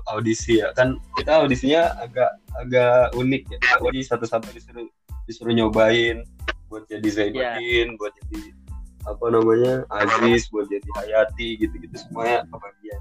audisi 0.08 0.64
ya 0.64 0.72
kan 0.72 0.96
kita 1.20 1.44
audisinya 1.44 1.92
agak 2.00 2.30
agak 2.56 3.12
unik 3.14 3.42
ya. 3.52 3.58
Jadi 3.84 4.00
satu-satu 4.08 4.48
disuruh 4.56 4.88
disuruh 5.28 5.52
nyobain 5.52 6.24
buat 6.72 6.88
jadi 6.88 7.08
Zainuddin, 7.08 8.00
buat 8.00 8.12
jadi 8.24 8.56
apa 9.04 9.26
namanya 9.32 9.84
Aziz, 9.92 10.48
buat 10.48 10.68
jadi 10.68 10.88
Hayati 10.96 11.60
gitu-gitu 11.60 11.96
semuanya 11.96 12.44
kebagian. 12.48 13.00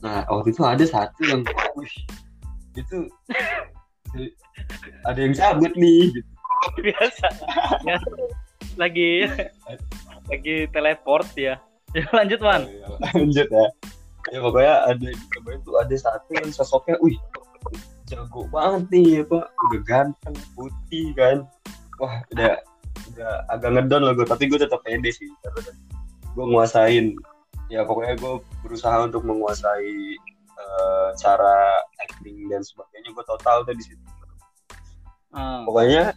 Nah 0.00 0.24
waktu 0.28 0.56
itu 0.56 0.62
ada 0.64 0.84
satu 0.88 1.20
yang, 1.28 1.44
wih, 1.76 1.94
itu 2.76 3.08
ada 5.06 5.18
yang 5.18 5.34
cabut 5.34 5.72
nih 5.74 6.12
gitu. 6.14 6.30
biasa. 6.80 7.26
Ya, 7.88 7.96
lagi 8.76 9.26
lagi 10.28 10.56
teleport 10.70 11.28
ya. 11.34 11.56
Ya, 11.90 12.06
lanjut 12.14 12.40
Wan. 12.44 12.68
Lanjut 13.16 13.48
ya. 13.50 13.66
Ya 14.30 14.38
pokoknya 14.38 14.74
ada 14.84 15.08
cobain 15.34 15.60
tuh 15.64 15.74
ada 15.80 15.94
satu 15.96 16.30
yang 16.36 16.52
sosoknya 16.52 17.00
wih 17.00 17.16
jago 18.10 18.42
banget 18.50 18.84
nih 18.90 19.10
apa 19.22 19.48
udah 19.48 19.80
ganteng 19.86 20.36
putih 20.54 21.06
kan. 21.16 21.46
Wah 21.98 22.22
udah 22.34 22.60
udah 23.14 23.30
agak 23.50 23.70
ngedon 23.74 24.02
loh 24.06 24.14
gue 24.14 24.26
tapi 24.28 24.46
gue 24.46 24.60
tetap 24.60 24.84
pede 24.84 25.10
sih. 25.10 25.30
Gue 26.36 26.44
nguasain. 26.46 27.16
Ya 27.70 27.86
pokoknya 27.86 28.18
gue 28.18 28.34
berusaha 28.66 29.06
untuk 29.06 29.22
menguasai 29.22 30.18
eh, 30.60 31.08
cara 31.16 31.80
acting 32.04 32.52
dan 32.52 32.60
sebagainya 32.60 33.10
gue 33.16 33.24
total 33.24 33.64
tuh 33.64 33.72
di 33.72 33.84
situ. 33.84 34.04
Ah, 35.32 35.64
pokoknya 35.64 36.12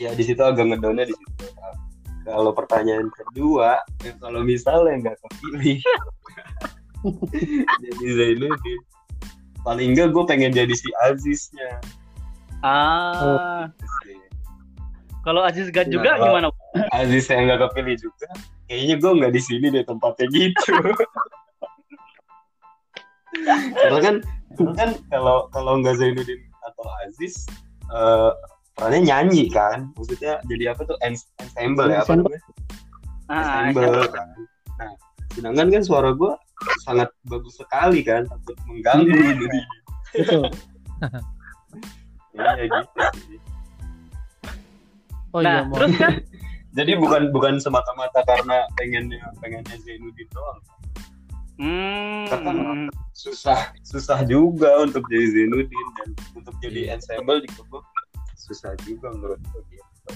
ya 0.00 0.10
di 0.14 0.24
situ 0.26 0.40
agak 0.42 0.66
ngedonnya 0.66 1.06
di 1.06 1.14
situ. 1.14 1.46
Nah, 1.54 1.74
kalau 2.26 2.50
pertanyaan 2.52 3.08
kedua 3.14 3.78
ya 4.02 4.12
kalau 4.18 4.42
misalnya 4.42 4.94
nggak 5.06 5.16
kepilih. 5.22 5.78
Jadi 7.86 8.06
Zainuddin 8.18 8.80
paling 9.62 9.94
enggak 9.94 10.10
gue 10.10 10.24
pengen 10.26 10.50
jadi 10.50 10.74
si 10.74 10.88
Aziznya. 11.06 11.78
Ah. 12.64 13.70
Kalau 15.22 15.44
Aziz 15.44 15.68
gak 15.68 15.92
juga 15.92 16.16
Nah, 16.16 16.24
gimana? 16.24 16.48
Aziz 16.94 17.28
yang 17.28 17.46
nggak 17.46 17.70
kepilih 17.70 18.00
juga 18.00 18.32
kayaknya 18.68 18.94
gue 19.00 19.12
nggak 19.16 19.32
di 19.32 19.42
sini 19.42 19.66
deh 19.72 19.84
tempatnya 19.88 20.26
gitu 20.28 20.72
karena 23.76 24.00
kan 24.00 24.14
karena 24.56 24.72
kan 24.74 24.90
kalau 25.12 25.46
kalau 25.52 25.72
nggak 25.80 25.96
Zainuddin 26.00 26.40
atau 26.64 26.84
Aziz 27.04 27.44
eh, 27.92 28.30
perannya 28.74 29.00
nyanyi 29.04 29.50
kan 29.50 29.90
maksudnya 29.98 30.38
jadi 30.46 30.72
apa 30.74 30.86
tuh 30.86 30.96
Ens- 31.04 31.28
ensemble 31.42 31.90
ya 31.90 32.02
apa 32.02 32.14
Ensemble. 32.14 32.32
namanya 32.32 32.42
ah, 33.28 33.42
ensemble 33.68 34.08
kan. 34.14 34.28
Nah, 34.78 34.92
sedangkan 35.34 35.66
kan 35.74 35.82
suara 35.84 36.10
gue 36.14 36.32
sangat 36.82 37.10
bagus 37.30 37.54
sekali 37.54 38.02
kan, 38.02 38.26
takut 38.26 38.56
mengganggu 38.66 39.14
jadi 39.14 39.60
Betul. 40.08 40.44
ya 42.38 42.64
gitu 42.66 43.00
sih. 43.28 43.38
Oh 45.36 45.44
nah 45.44 45.60
iya, 45.60 45.68
terus 45.68 45.92
kan 46.00 46.14
Jadi 46.76 46.92
bukan 47.00 47.34
bukan 47.34 47.58
semata-mata 47.58 48.22
karena 48.22 48.62
pengennya 48.78 49.24
pengennya 49.42 49.76
Zainuddin 49.82 50.28
doang. 50.30 50.58
Hmm, 51.58 52.88
Susah 53.12 53.74
susah 53.82 54.22
juga 54.24 54.78
untuk 54.86 55.02
jadi 55.10 55.26
Zainuddin 55.34 55.88
dan 55.98 56.08
untuk 56.38 56.54
jadi 56.62 56.94
ensemble 56.94 57.42
di 57.42 57.50
gue 57.50 57.82
susah 58.38 58.72
juga 58.86 59.10
menurut 59.12 59.42
gue 59.50 59.62
gitu. 59.74 60.10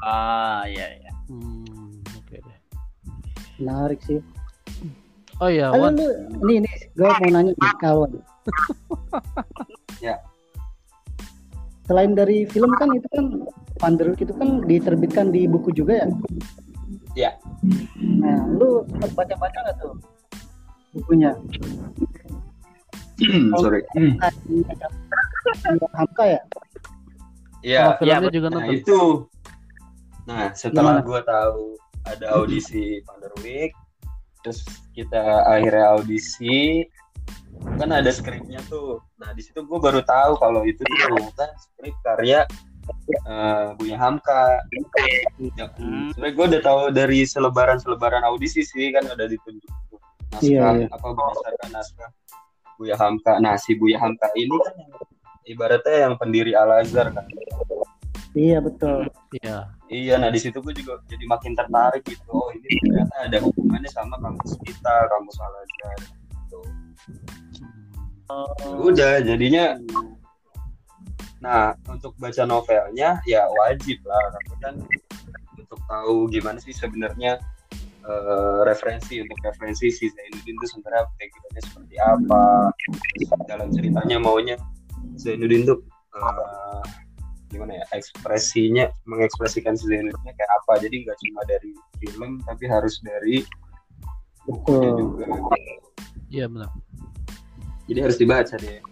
ah 0.00 0.62
iya 0.64 1.02
iya 1.02 1.12
Hmm, 1.24 2.04
oke 2.20 2.36
deh. 2.36 2.58
Menarik 3.56 3.96
sih. 4.04 4.20
Oh 5.40 5.48
iya, 5.48 5.72
Halo 5.72 5.88
Wan. 5.88 5.96
lu, 5.96 6.04
ini 6.44 6.60
ini 6.60 6.70
gue 6.94 7.08
mau 7.08 7.30
nanya 7.32 7.52
nih 7.56 7.74
kawan. 7.80 8.12
Ya. 10.04 10.20
Selain 11.88 12.12
dari 12.12 12.44
film 12.44 12.76
kan 12.76 12.92
itu 12.92 13.08
kan 13.08 13.24
Van 13.80 13.96
der 13.96 14.12
Wijk 14.12 14.28
itu 14.28 14.34
kan 14.36 14.60
diterbitkan 14.68 15.32
di 15.32 15.48
buku 15.48 15.72
juga 15.72 16.04
ya? 16.04 16.08
Ya. 17.16 17.30
Nah, 18.20 18.44
lu 18.52 18.84
sempat 18.88 19.10
baca-baca 19.16 19.58
nggak 19.64 19.76
tuh 19.80 19.96
bukunya? 20.94 21.34
Sorry. 23.58 23.82
Hamka 25.94 26.24
ya? 26.24 26.40
Iya. 27.64 27.84
Betul. 27.98 28.30
juga 28.30 28.48
Nah 28.54 28.66
itu. 28.70 29.00
Nah 30.24 30.52
setelah 30.56 31.04
gue 31.04 31.20
tahu 31.24 31.76
ada 32.04 32.26
audisi 32.36 33.00
Van 33.04 33.16
der 33.20 33.32
Wijk, 33.40 33.72
terus 34.44 34.64
kita 34.92 35.44
akhirnya 35.48 35.96
audisi, 35.96 36.84
kan 37.80 37.92
ada 37.92 38.12
skripnya 38.12 38.60
tuh. 38.68 39.00
Nah 39.16 39.32
di 39.32 39.40
situ 39.40 39.64
gue 39.64 39.78
baru 39.80 40.04
tahu 40.04 40.36
kalau 40.36 40.64
itu 40.68 40.84
tuh 40.84 40.96
ternyata 41.08 41.48
skrip 41.56 41.96
karya 42.04 42.44
eh, 43.24 43.66
Buya 43.80 43.96
Hamka. 43.96 44.60
Ya, 45.56 45.68
Hmm. 45.76 46.12
Sebenarnya 46.12 46.34
gue 46.36 46.46
udah 46.56 46.62
tahu 46.62 46.80
dari 46.92 47.20
selebaran-selebaran 47.24 48.24
audisi 48.24 48.64
sih 48.64 48.92
kan 48.92 49.04
ada 49.08 49.28
ditunjuk. 49.28 49.68
Naskah 50.34 50.50
Iya, 50.50 50.66
iya. 50.82 50.86
apa 50.90 51.06
berdasarkan 51.14 51.70
naskah 51.70 52.10
Buya 52.74 52.96
Hamka. 52.98 53.38
Nah 53.38 53.54
si 53.54 53.78
Buya 53.78 54.02
Hamka 54.02 54.28
ini 54.34 54.54
kan 54.58 54.74
ibaratnya 55.46 56.10
yang 56.10 56.14
pendiri 56.18 56.52
Al 56.58 56.82
Azhar 56.82 57.14
kan. 57.14 57.26
Iya 58.34 58.58
betul. 58.58 59.06
Iya. 59.38 59.70
Iya, 59.86 60.18
nah 60.18 60.26
di 60.26 60.42
situ 60.42 60.58
gue 60.58 60.74
juga 60.74 60.98
jadi 61.06 61.22
makin 61.30 61.54
tertarik 61.54 62.02
gitu. 62.02 62.26
Oh 62.34 62.50
ini 62.50 62.66
ternyata 62.82 63.14
ada 63.30 63.38
hubungannya 63.46 63.90
sama 63.94 64.18
kampus 64.18 64.58
kita, 64.66 64.94
kampus 65.06 65.36
Al 65.38 65.54
Azhar. 65.54 65.98
Gitu. 66.02 66.60
Ya 68.26 68.74
Udah, 68.82 69.14
jadinya. 69.22 69.78
Nah, 71.44 71.76
untuk 71.86 72.16
baca 72.16 72.42
novelnya 72.48 73.20
ya 73.28 73.44
wajib 73.52 74.00
lah, 74.08 74.32
karena 74.32 74.56
kan 74.64 74.74
untuk 75.60 75.78
tahu 75.84 76.26
gimana 76.32 76.56
sih 76.56 76.72
sebenarnya 76.72 77.36
eh, 78.04 78.60
referensi 78.68 79.20
untuk 79.24 79.38
referensi 79.44 79.88
si 79.88 80.06
Zainuddin 80.12 80.56
itu 80.56 80.66
sebenarnya 80.76 81.08
backgroundnya 81.16 81.62
seperti 81.64 81.94
apa, 82.00 82.44
dalam 83.48 83.68
ceritanya 83.72 84.16
maunya 84.20 84.56
Zainuddin 85.16 85.64
tuh 85.64 85.78
eh, 86.16 86.84
gimana 87.54 87.72
ya 87.80 87.84
ekspresinya 87.94 88.90
mengekspresikan 89.06 89.78
si 89.78 89.88
Zainuddinnya 89.88 90.34
kayak 90.34 90.52
apa 90.62 90.72
jadi 90.82 90.94
nggak 91.06 91.18
cuma 91.22 91.40
dari 91.46 91.70
film 92.02 92.30
tapi 92.44 92.64
harus 92.66 92.98
dari 93.00 93.46
Betul. 94.44 94.92
juga 95.00 95.24
Iya 96.28 96.50
benar. 96.50 96.68
jadi 97.86 98.10
harus 98.10 98.16
dibaca 98.18 98.54
deh 98.58 98.82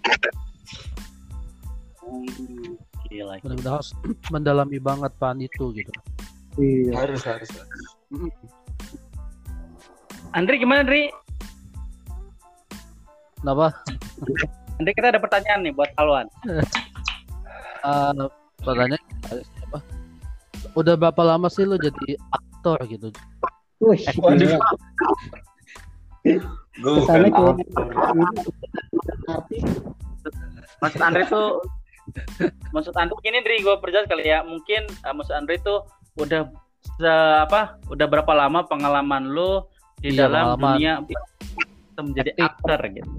gila 3.13 3.37
Benar-benar 3.45 3.73
harus 3.81 3.91
mendalami 4.35 4.79
banget 4.81 5.13
pan 5.21 5.37
itu 5.37 5.73
gitu. 5.77 5.93
Iya. 6.57 6.93
harus 6.97 7.21
harus, 7.25 7.49
harus. 7.49 7.83
Andri 10.33 10.57
gimana 10.59 10.81
Andri 10.83 11.13
Kenapa? 13.39 13.75
Andri 14.79 14.93
kita 14.95 15.11
ada 15.11 15.21
pertanyaan 15.21 15.61
nih 15.63 15.73
buat 15.73 15.91
Alwan 15.97 16.27
Eh, 17.83 18.15
pertanyaan 18.63 19.03
siapa? 19.59 19.83
udah 20.79 20.95
berapa 20.95 21.19
lama 21.27 21.51
sih 21.51 21.67
lu 21.67 21.75
jadi 21.75 22.15
aktor 22.31 22.79
gitu? 22.87 23.11
Wih, 23.83 23.99
Waduh. 24.23 24.39
gila. 24.39 24.59
Gue 26.79 26.93
bukan 26.95 27.27
artis. 29.27 29.63
Maksud 30.79 31.01
Andre 31.03 31.27
tuh 31.27 31.59
maksud 32.71 32.95
Andre 32.95 33.19
gini 33.21 33.43
Dri 33.43 33.59
gue 33.61 33.75
perjelas 33.77 34.07
kali 34.07 34.31
ya 34.31 34.47
mungkin 34.47 34.87
eh, 34.87 35.11
maksud 35.13 35.35
Andre 35.35 35.59
tuh 35.59 35.83
udah 36.15 36.47
se- 36.95 37.11
apa 37.43 37.83
udah 37.91 38.07
berapa 38.07 38.31
lama 38.31 38.63
pengalaman 38.63 39.27
lu 39.27 39.67
di 40.03 40.09
Iya, 40.11 40.27
dalam 40.27 40.59
pengalaman. 40.59 40.75
dunia 40.75 40.93
menjadi 41.95 42.31
Acting. 42.33 42.45
aktor 42.45 42.81
gitu 42.91 43.11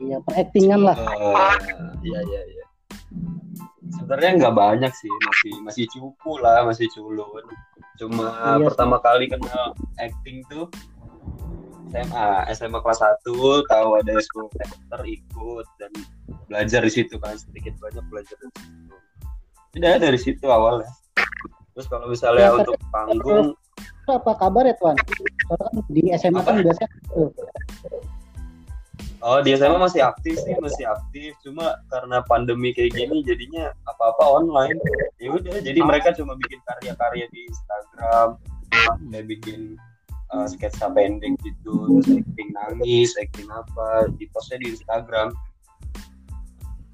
Iya, 0.00 0.16
peraktingan 0.24 0.80
lah. 0.80 0.96
Oh, 0.96 1.36
iya 2.00 2.20
iya 2.24 2.42
iya. 2.48 2.64
Sebenarnya 3.90 4.30
nggak 4.38 4.54
banyak 4.56 4.92
sih, 4.94 5.12
masih 5.20 5.54
masih 5.60 5.84
cupu 5.90 6.40
lah, 6.40 6.64
masih 6.64 6.88
culun. 6.90 7.44
Cuma 7.98 8.56
Iya 8.56 8.64
pertama 8.64 8.96
kali 8.96 9.28
kenal 9.28 9.76
acting 9.98 10.40
tuh 10.48 10.72
SMA, 11.90 12.26
SMA 12.48 12.78
kelas 12.78 12.96
1 12.96 13.28
tahu 13.66 13.88
ada 13.98 14.14
school 14.22 14.48
theater 14.48 15.00
ikut 15.04 15.66
dan 15.76 15.90
belajar 16.46 16.80
di 16.80 16.92
situ 16.94 17.18
kan 17.18 17.36
sedikit 17.36 17.76
banyak 17.76 18.04
belajar 18.08 18.38
di 18.38 18.48
situ. 18.48 18.94
Tidak 19.74 20.00
dari 20.00 20.16
situ 20.16 20.46
awalnya. 20.46 20.88
Terus 21.74 21.86
kalau 21.86 22.08
misalnya 22.08 22.56
Theater- 22.56 22.72
untuk 22.72 22.78
panggung, 22.88 23.46
apa 24.06 24.32
kabar 24.34 24.64
ya 24.64 24.74
Tuan? 24.74 24.96
Kan 25.50 25.82
di 25.90 26.02
SMA 26.14 26.40
kan 26.40 26.54
Apa? 26.54 26.62
biasanya 26.62 26.88
tuh. 27.10 27.30
oh 29.20 29.38
di 29.42 29.50
SMA 29.52 29.76
masih 29.76 30.00
aktif 30.00 30.38
sih, 30.40 30.54
masih 30.62 30.86
aktif. 30.86 31.34
Cuma 31.42 31.76
karena 31.90 32.22
pandemi 32.24 32.70
kayak 32.70 32.94
gini 32.94 33.20
jadinya 33.26 33.74
apa-apa 33.84 34.40
online. 34.40 34.78
Ya 35.18 35.34
udah, 35.34 35.58
jadi 35.60 35.80
mereka 35.82 36.14
cuma 36.14 36.38
bikin 36.38 36.62
karya-karya 36.64 37.26
di 37.28 37.40
Instagram, 37.44 38.38
kayak 39.12 39.26
bikin 39.28 39.76
uh, 40.30 40.46
sketsa 40.48 40.88
pendek 40.94 41.36
gitu, 41.44 42.00
terus 42.00 42.24
acting 42.24 42.48
nangis, 42.54 43.10
acting 43.20 43.48
apa, 43.50 44.08
di 44.16 44.24
postnya 44.32 44.62
di 44.62 44.72
Instagram. 44.72 45.28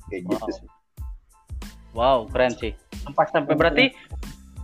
Kayak 0.09 0.23
gitu 0.27 0.39
Wow. 0.39 0.55
sih. 0.55 0.69
wow 1.97 2.19
keren 2.29 2.53
sih 2.53 2.73
sampai 3.03 3.25
sampai 3.33 3.55
berarti 3.57 3.85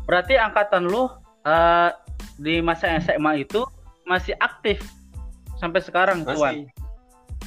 berarti 0.05 0.37
angkatan 0.37 0.85
lu 0.85 1.09
eh, 1.43 1.91
di 2.37 2.61
masa 2.61 3.01
SMA 3.01 3.41
itu 3.41 3.65
masih 4.07 4.35
aktif 4.43 4.83
sampai 5.59 5.81
sekarang 5.83 6.27
Tuan 6.27 6.37
Masih. 6.37 6.67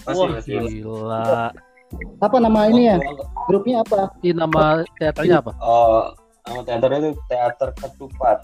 Masih, 0.05 0.19
Wah, 0.19 0.27
masih, 0.31 0.53
masih. 0.62 0.81
Gila. 0.83 1.51
Apa 2.19 2.38
nama 2.41 2.67
ini 2.67 2.91
ya? 2.91 2.97
Grupnya 3.47 3.81
apa? 3.81 4.12
Ini 4.19 4.35
nama 4.35 4.83
teaternya 5.00 5.39
apa? 5.39 5.51
Oh, 5.63 6.12
nama 6.45 6.62
teaternya 6.67 7.00
itu 7.00 7.12
Teater 7.31 7.69
Ketupat 7.77 8.43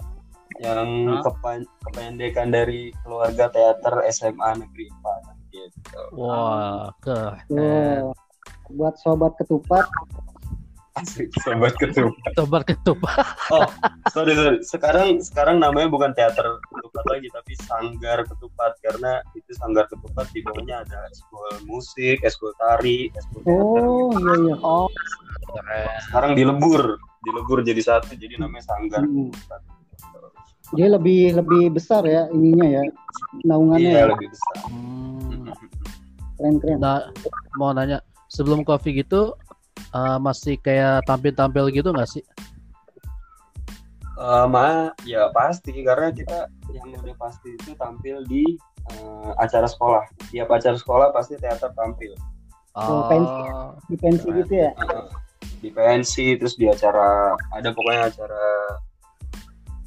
yang 0.61 1.21
kependekan 1.81 2.53
dari 2.53 2.93
keluarga 3.01 3.49
teater 3.49 4.05
SMA 4.13 4.61
Negeri 4.61 4.85
4 4.93 5.51
gitu. 5.51 6.01
Wah, 6.15 6.91
keren. 7.01 7.41
Tuh. 7.49 8.13
Buat 8.71 8.95
sobat 9.03 9.35
ketupat, 9.35 9.83
Asik, 10.91 11.31
sobat 11.39 11.71
ketupat. 11.79 12.31
Sobat 12.36 12.63
ketupat. 12.67 13.24
Sorry, 14.13 14.36
sorry. 14.36 14.60
Sekarang 14.60 15.24
sekarang 15.24 15.63
namanya 15.63 15.88
bukan 15.88 16.12
teater 16.12 16.43
ketupat 16.67 17.05
lagi 17.07 17.31
tapi 17.31 17.53
sanggar 17.63 18.27
ketupat 18.27 18.75
karena 18.83 19.24
itu 19.31 19.55
sanggar 19.55 19.88
ketupat 19.88 20.27
di 20.36 20.43
bawahnya 20.43 20.83
ada 20.83 21.07
eskul 21.07 21.48
musik, 21.63 22.19
eskul 22.27 22.51
tari, 22.60 23.07
eskul 23.15 23.39
teater. 23.39 23.83
Oh 23.88 24.12
iya 24.19 24.33
iya. 24.36 24.55
Oh. 24.60 24.91
Sekarang 26.12 26.36
dilebur, 26.36 27.00
dilebur 27.24 27.63
jadi 27.63 27.79
satu 27.79 28.12
jadi 28.19 28.36
namanya 28.36 28.67
sanggar 28.67 29.07
Hmm. 29.07 29.31
ketupat. 29.31 29.62
Dia 30.75 30.88
lebih 30.91 31.39
lebih 31.39 31.71
besar 31.71 32.03
ya 32.03 32.27
ininya 32.31 32.67
ya 32.67 32.83
naungannya 33.48 33.92
Iya 33.92 34.01
ya. 34.03 34.05
lebih 34.11 34.27
besar. 34.27 34.55
Hmm. 34.68 35.48
Keren 36.35 36.55
keren. 36.59 36.77
Nah, 36.83 37.07
mau 37.55 37.72
nanya, 37.72 38.03
sebelum 38.27 38.68
coffee 38.68 38.92
gitu 38.98 39.39
eh, 39.77 40.18
masih 40.22 40.55
kayak 40.60 41.05
tampil-tampil 41.07 41.72
gitu 41.72 41.90
nggak 41.92 42.10
sih? 42.10 42.24
Eh, 44.22 44.46
ma, 44.46 44.94
ya 45.01 45.34
pasti 45.34 45.74
karena 45.81 46.14
kita 46.14 46.46
yang 46.70 46.94
udah 46.94 47.16
pasti 47.18 47.57
itu 47.57 47.74
tampil 47.74 48.22
di 48.29 48.46
eh, 48.94 49.31
acara 49.42 49.66
sekolah. 49.66 50.05
Tiap 50.29 50.50
acara 50.51 50.77
sekolah 50.77 51.10
pasti 51.10 51.42
teater 51.42 51.74
tampil. 51.74 52.14
Oh, 52.77 53.10
pensi. 53.10 53.42
Di 53.90 53.96
pensi 54.00 54.27
Keren. 54.29 54.40
gitu 54.46 54.53
ya. 54.55 54.72
Heeh. 54.77 55.07
di 55.62 55.70
pensi 55.70 56.34
terus 56.42 56.57
di 56.57 56.66
acara 56.66 57.38
ada 57.53 57.70
pokoknya 57.70 58.10
acara 58.10 58.46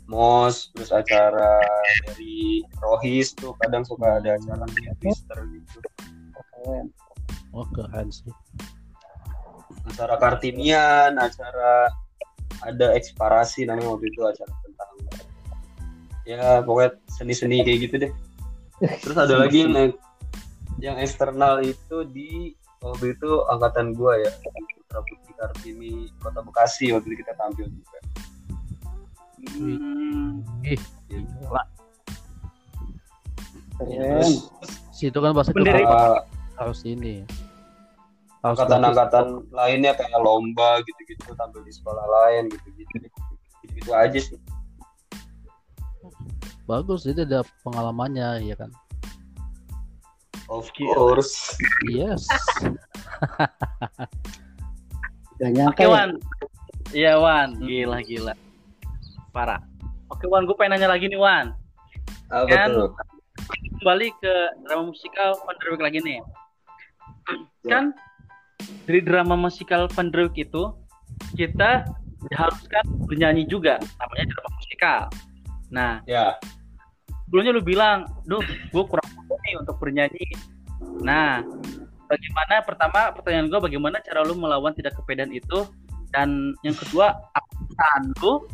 mos 0.06 0.70
terus 0.70 0.94
acara 0.94 1.58
dari 2.06 2.62
rohis 2.78 3.34
tuh 3.34 3.58
kadang 3.58 3.82
suka 3.82 4.22
ada 4.22 4.38
acara 4.38 4.62
di 4.70 4.86
gitu. 5.58 5.78
Oh, 7.54 7.66
keren 7.74 8.10
sih. 8.10 8.30
Acara 9.88 10.14
kartinian 10.18 11.16
acara 11.16 11.90
ada 12.64 12.86
eksparasi 12.96 13.66
namanya 13.68 13.94
waktu 13.94 14.06
itu 14.08 14.20
acara 14.24 14.52
tentang 14.64 14.90
ya 16.24 16.64
pokoknya 16.64 16.90
seni-seni 17.10 17.60
kayak 17.66 17.78
gitu 17.88 17.94
deh 18.08 18.12
terus 19.04 19.16
ada 19.16 19.36
lagi 19.38 19.64
yang 19.68 19.92
yang 20.82 20.96
eksternal 20.98 21.62
itu 21.62 22.04
di 22.10 22.56
waktu 22.82 23.16
itu 23.16 23.30
angkatan 23.48 23.94
gua 23.96 24.18
ya 24.20 24.32
Putra 24.44 25.00
Putri 25.04 25.32
Kartini 25.36 25.92
Kota 26.20 26.40
Bekasi 26.44 26.92
waktu 26.92 27.12
itu 27.12 27.16
kita 27.24 27.32
tampil 27.38 27.68
juga 27.70 27.98
Hmm. 29.44 30.40
Ih, 30.64 30.80
gitu. 31.12 31.36
Terus 33.76 34.48
situ 34.94 35.18
kan 35.20 35.36
pasti 35.36 35.52
harus 36.56 36.80
ini. 36.86 37.26
Angkatan-angkatan 38.44 39.48
lainnya 39.56 39.96
kayak 39.96 40.20
lomba 40.20 40.84
gitu-gitu 40.84 41.32
tampil 41.34 41.64
di 41.64 41.72
sekolah 41.72 42.04
lain 42.04 42.52
gitu-gitu 42.52 43.08
gitu 43.72 43.90
aja 43.96 44.20
sih 44.20 44.38
bagus, 46.64 47.04
jadi 47.04 47.28
ada 47.28 47.44
pengalamannya, 47.60 48.40
ya 48.44 48.56
kan? 48.56 48.72
of 50.48 50.68
course 50.72 51.56
Yes. 51.88 52.24
Gak 55.40 55.50
nyangka 55.50 55.76
Oke 55.76 55.84
ya. 55.84 55.90
Wan, 55.92 56.10
iya 56.94 57.12
Wan, 57.20 57.58
gila 57.58 58.00
gila, 58.06 58.32
parah. 59.34 59.60
Oke 60.08 60.24
Wan, 60.30 60.46
gue 60.48 60.56
pengen 60.56 60.78
nanya 60.78 60.88
lagi 60.88 61.10
nih 61.10 61.20
Wan, 61.20 61.52
apa 62.32 62.48
Kan- 62.48 62.72
tuh 62.72 62.88
kembali 63.80 64.08
ke 64.16 64.34
drama 64.64 64.88
musikal 64.88 65.36
Pandrewik 65.44 65.82
lagi 65.84 66.00
nih. 66.00 66.16
Ya. 67.64 67.68
Kan 67.68 67.84
dari 68.84 69.00
drama 69.00 69.34
musikal 69.34 69.88
Pandrewik 69.88 70.36
itu 70.36 70.72
kita 71.36 71.88
diharuskan 72.28 72.84
bernyanyi 73.08 73.44
juga, 73.48 73.80
namanya 74.00 74.24
drama 74.32 74.50
musikal. 74.56 75.00
Nah, 75.72 75.92
ya. 76.08 76.36
sebelumnya 77.26 77.52
lu 77.56 77.62
bilang, 77.64 78.08
duh, 78.24 78.40
gue 78.44 78.84
kurang 78.84 79.08
mampu 79.16 79.34
nih 79.44 79.54
untuk 79.60 79.76
bernyanyi. 79.80 80.28
Nah, 81.04 81.44
bagaimana 82.08 82.54
pertama 82.64 83.00
pertanyaan 83.12 83.48
gue 83.50 83.60
bagaimana 83.60 83.96
cara 84.00 84.24
lu 84.24 84.36
melawan 84.36 84.72
tidak 84.76 84.96
kepedean 84.96 85.32
itu? 85.32 85.68
Dan 86.14 86.54
yang 86.62 86.78
kedua 86.78 87.10
apa 87.34 87.90
lu 88.22 88.46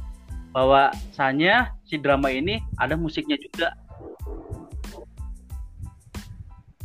bahwasanya 0.50 1.76
si 1.86 2.00
drama 2.00 2.32
ini 2.32 2.58
ada 2.80 2.98
musiknya 2.98 3.36
juga. 3.38 3.70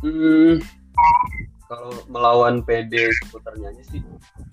Hmm, 0.04 0.60
kalau 1.66 1.90
melawan 2.06 2.62
PD 2.62 3.10
seputar 3.22 3.54
nyanyi 3.58 3.82
sih 3.90 4.00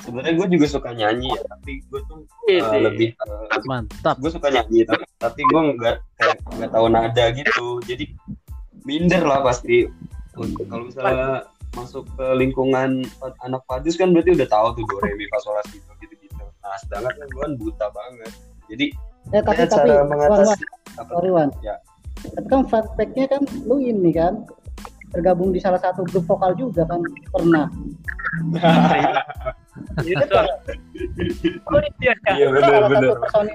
sebenarnya 0.01 0.33
gue 0.33 0.47
juga 0.57 0.65
suka 0.65 0.89
nyanyi 0.93 1.29
ya 1.29 1.41
tapi 1.45 1.81
gue 1.85 2.01
tuh 2.09 2.25
uh, 2.25 2.79
lebih 2.81 3.13
uh, 3.21 3.61
Mantap. 3.69 4.17
gue 4.17 4.31
suka 4.33 4.49
nyanyi 4.49 4.85
tapi, 4.85 5.03
tapi 5.21 5.41
gue 5.45 5.61
nggak 5.77 5.97
kayak 6.17 6.37
nggak 6.57 6.71
tahu 6.73 6.85
nada 6.89 7.25
gitu 7.33 7.67
jadi 7.85 8.05
minder 8.83 9.23
lah 9.23 9.45
pasti 9.45 9.85
Untuk- 10.33 10.65
kalau 10.65 10.89
misalnya 10.89 11.45
masuk 11.73 12.05
ke 12.17 12.25
lingkungan 12.37 13.01
anak 13.41 13.61
padus 13.65 13.97
kan 13.97 14.13
berarti 14.13 14.37
udah 14.37 14.49
tahu 14.49 14.67
tuh 14.77 14.83
do 14.85 14.97
re 15.01 15.13
mi 15.17 15.25
fa 15.29 15.41
sol 15.41 15.57
la 15.57 15.65
si 15.69 15.81
do 15.81 15.93
gitu 16.01 16.13
gitu 16.21 16.41
nah 16.61 16.77
sedangkan 16.85 17.13
kan 17.17 17.27
gue 17.29 17.41
kan 17.41 17.53
buta 17.57 17.87
banget 17.89 18.33
jadi 18.69 18.87
Eh 19.31 19.39
tapi 19.39 19.63
ya, 19.63 19.67
tapi 19.71 19.87
cara 19.87 19.87
Wan, 19.87 19.95
Wan, 19.95 20.07
mengatasi 20.11 20.63
apa 20.99 21.09
sorry 21.15 21.31
Wan. 21.31 21.49
Ya. 21.63 21.75
Tapi 22.23 22.47
kan 22.51 22.61
fun 22.67 22.85
fact-nya 22.99 23.25
kan 23.31 23.41
lu 23.63 23.75
ini 23.79 24.11
kan 24.11 24.33
tergabung 25.13 25.53
di 25.53 25.61
salah 25.61 25.77
satu 25.77 26.01
grup 26.09 26.25
vokal 26.25 26.57
juga 26.57 26.83
kan 26.89 27.01
pernah. 27.29 27.69
Itu 30.01 30.23
tuh. 30.25 30.45
Oh 31.69 31.79
iya. 32.01 32.13
iya 32.33 32.47
benar 32.49 32.81
salah 32.81 32.89
benar 32.89 33.13
kan? 33.21 33.45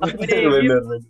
benar 0.00 0.80
benar 0.84 1.00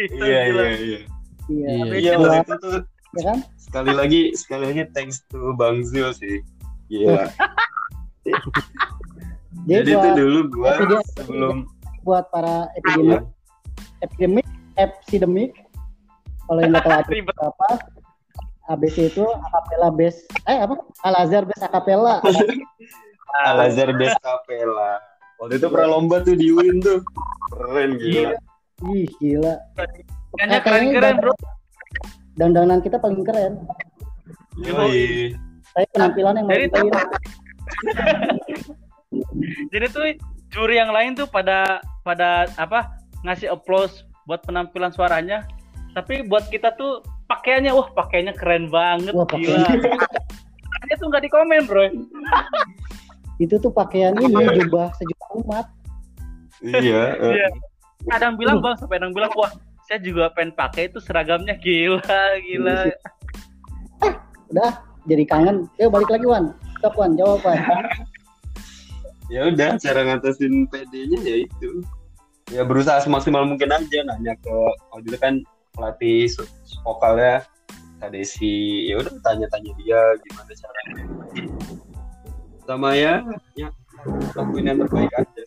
iya 0.00 0.40
iya 0.48 0.70
iya 0.80 1.00
Iya. 1.44 1.68
Iya. 1.92 2.16
iya 2.16 2.40
itu 2.40 2.54
tuh 2.56 2.80
ya 3.20 3.22
kan? 3.28 3.38
sekali 3.60 3.92
lagi 3.92 4.32
sekali 4.32 4.64
lagi 4.72 4.82
thanks 4.96 5.20
to 5.28 5.52
Bang 5.60 5.84
Zul 5.84 6.10
sih 6.16 6.40
Iya. 6.88 7.28
Jadi, 9.64 9.92
Jadi 9.92 9.92
tuh 9.92 10.00
buat 10.00 10.16
dulu 10.16 10.38
gua 10.52 10.72
Jadi 10.80 10.94
sebelum 11.16 11.56
buat 12.04 12.24
para 12.28 12.68
epidemik 12.76 13.24
epidemik 14.04 14.46
epidemik 14.76 15.52
kalau 16.48 16.60
yang 16.60 16.72
nggak 16.76 16.84
tahu 16.88 17.20
apa 17.40 17.68
ABC 18.72 19.12
itu 19.12 19.24
acapella 19.24 19.92
base 19.92 20.24
eh 20.48 20.58
apa 20.64 20.80
Al 21.04 21.14
Azhar 21.20 21.44
base 21.44 21.64
acapella 21.64 22.24
Al 23.44 23.58
Azhar 23.66 23.90
Capella. 23.98 25.02
Waktu 25.42 25.58
itu 25.58 25.66
pernah 25.66 25.98
lomba 25.98 26.22
tuh 26.22 26.38
di 26.38 26.54
UIN 26.54 26.78
tuh. 26.78 27.02
Keren 27.50 27.98
gila. 27.98 28.38
ih 28.94 29.06
gila 29.18 29.54
Kayaknya 29.74 30.04
Kayaknya 30.34 30.58
keren-keren 30.62 31.14
bro. 31.22 31.32
dandanan 32.34 32.78
kita 32.82 32.98
paling 32.98 33.22
keren 33.22 33.62
Yoi. 34.58 35.34
saya 35.74 35.86
penampilan 35.94 36.34
yang 36.42 36.46
Jadi 36.50 36.64
paling 36.70 36.90
Jadi 39.72 39.86
tuh 39.90 40.04
juri 40.50 40.74
yang 40.78 40.90
lain 40.94 41.14
tuh 41.18 41.26
pada 41.26 41.82
pada 42.02 42.50
apa 42.58 42.98
ngasih 43.26 43.50
applause 43.50 44.06
buat 44.26 44.42
penampilan 44.42 44.90
suaranya. 44.94 45.46
Tapi 45.94 46.26
buat 46.26 46.50
kita 46.50 46.74
tuh 46.74 47.02
pakaiannya 47.30 47.72
wah 47.72 47.88
pakaiannya 47.92 48.34
keren 48.36 48.68
banget 48.68 49.12
Wah, 49.16 49.26
gila. 49.28 49.64
Pakaiannya 49.64 50.96
tuh 51.00 51.06
nggak 51.08 51.22
dikomen 51.24 51.62
bro. 51.64 51.84
itu 53.42 53.54
tuh 53.58 53.72
pakaian 53.74 54.14
ini 54.14 54.30
jubah 54.62 54.94
sejuta 54.94 55.26
umat 55.42 55.66
Iya. 56.62 57.02
eh. 57.18 57.32
Iya. 57.42 57.48
Kadang 58.08 58.38
bilang 58.38 58.62
bang 58.62 58.76
sampai 58.78 58.96
kadang 59.02 59.12
bilang 59.12 59.32
wah 59.34 59.50
saya 59.84 60.00
juga 60.00 60.32
pengen 60.32 60.54
pakai 60.56 60.88
itu 60.88 60.96
seragamnya 61.02 61.56
gila 61.60 62.00
gila. 62.40 62.88
udah 64.54 64.70
jadi 65.04 65.24
kangen 65.28 65.68
yuk 65.76 65.90
balik 65.92 66.08
lagi 66.08 66.24
Wan 66.24 66.54
stop 66.78 66.94
Wan 66.96 67.16
jawab 67.18 67.42
Wan 67.44 67.58
Ya 69.32 69.48
udah, 69.48 69.80
cara 69.80 70.04
ngatasin 70.04 70.68
PD-nya 70.68 71.16
ya 71.24 71.36
itu. 71.48 71.80
Ya 72.52 72.60
berusaha 72.60 73.00
semaksimal 73.00 73.48
mungkin 73.48 73.72
aja 73.72 74.04
nanya 74.04 74.36
ke 74.36 74.52
waktu 74.92 75.08
itu 75.08 75.16
kan 75.18 75.34
pelatih 75.74 76.30
vokalnya 76.86 77.44
Kak 78.00 78.10
Desi. 78.14 78.88
Ya 78.88 79.02
udah 79.02 79.14
tanya-tanya 79.20 79.72
dia 79.82 80.00
gimana 80.22 80.52
caranya. 80.54 81.04
Sama 82.64 82.90
ya, 82.96 83.20
ya 83.58 83.68
lakuin 84.32 84.68
yang 84.68 84.78
terbaik 84.80 85.12
aja. 85.16 85.42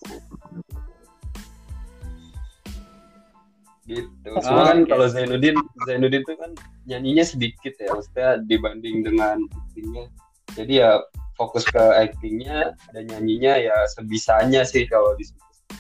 Gitu. 3.88 4.28
Cuma 4.44 4.68
kan 4.68 4.84
Oke. 4.84 4.92
kalau 4.92 5.08
Zainuddin, 5.08 5.56
Zainuddin 5.88 6.22
itu 6.28 6.34
kan 6.36 6.52
nyanyinya 6.84 7.24
sedikit 7.24 7.74
ya, 7.80 7.96
maksudnya 7.96 8.30
dibanding 8.44 9.00
dengan 9.08 9.40
actingnya. 9.48 10.12
Jadi 10.60 10.84
ya 10.84 11.00
fokus 11.40 11.64
ke 11.64 11.80
actingnya 11.80 12.76
dan 12.92 13.04
nyanyinya 13.08 13.56
ya 13.56 13.78
sebisanya 13.96 14.68
sih 14.68 14.84
kalau 14.90 15.16
di. 15.16 15.24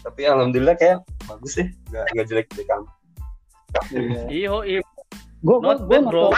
Tapi 0.07 0.23
alhamdulillah 0.23 0.79
kayak 0.79 1.03
bagus 1.27 1.59
sih, 1.59 1.67
nggak 1.91 2.05
nggak 2.15 2.25
jelek 2.31 2.47
jelek 2.55 2.69
amat. 2.79 2.96
Iyo 4.27 4.55
iyo. 4.65 4.81
gue 5.45 5.57
gue 5.61 5.97
nonton, 6.01 6.33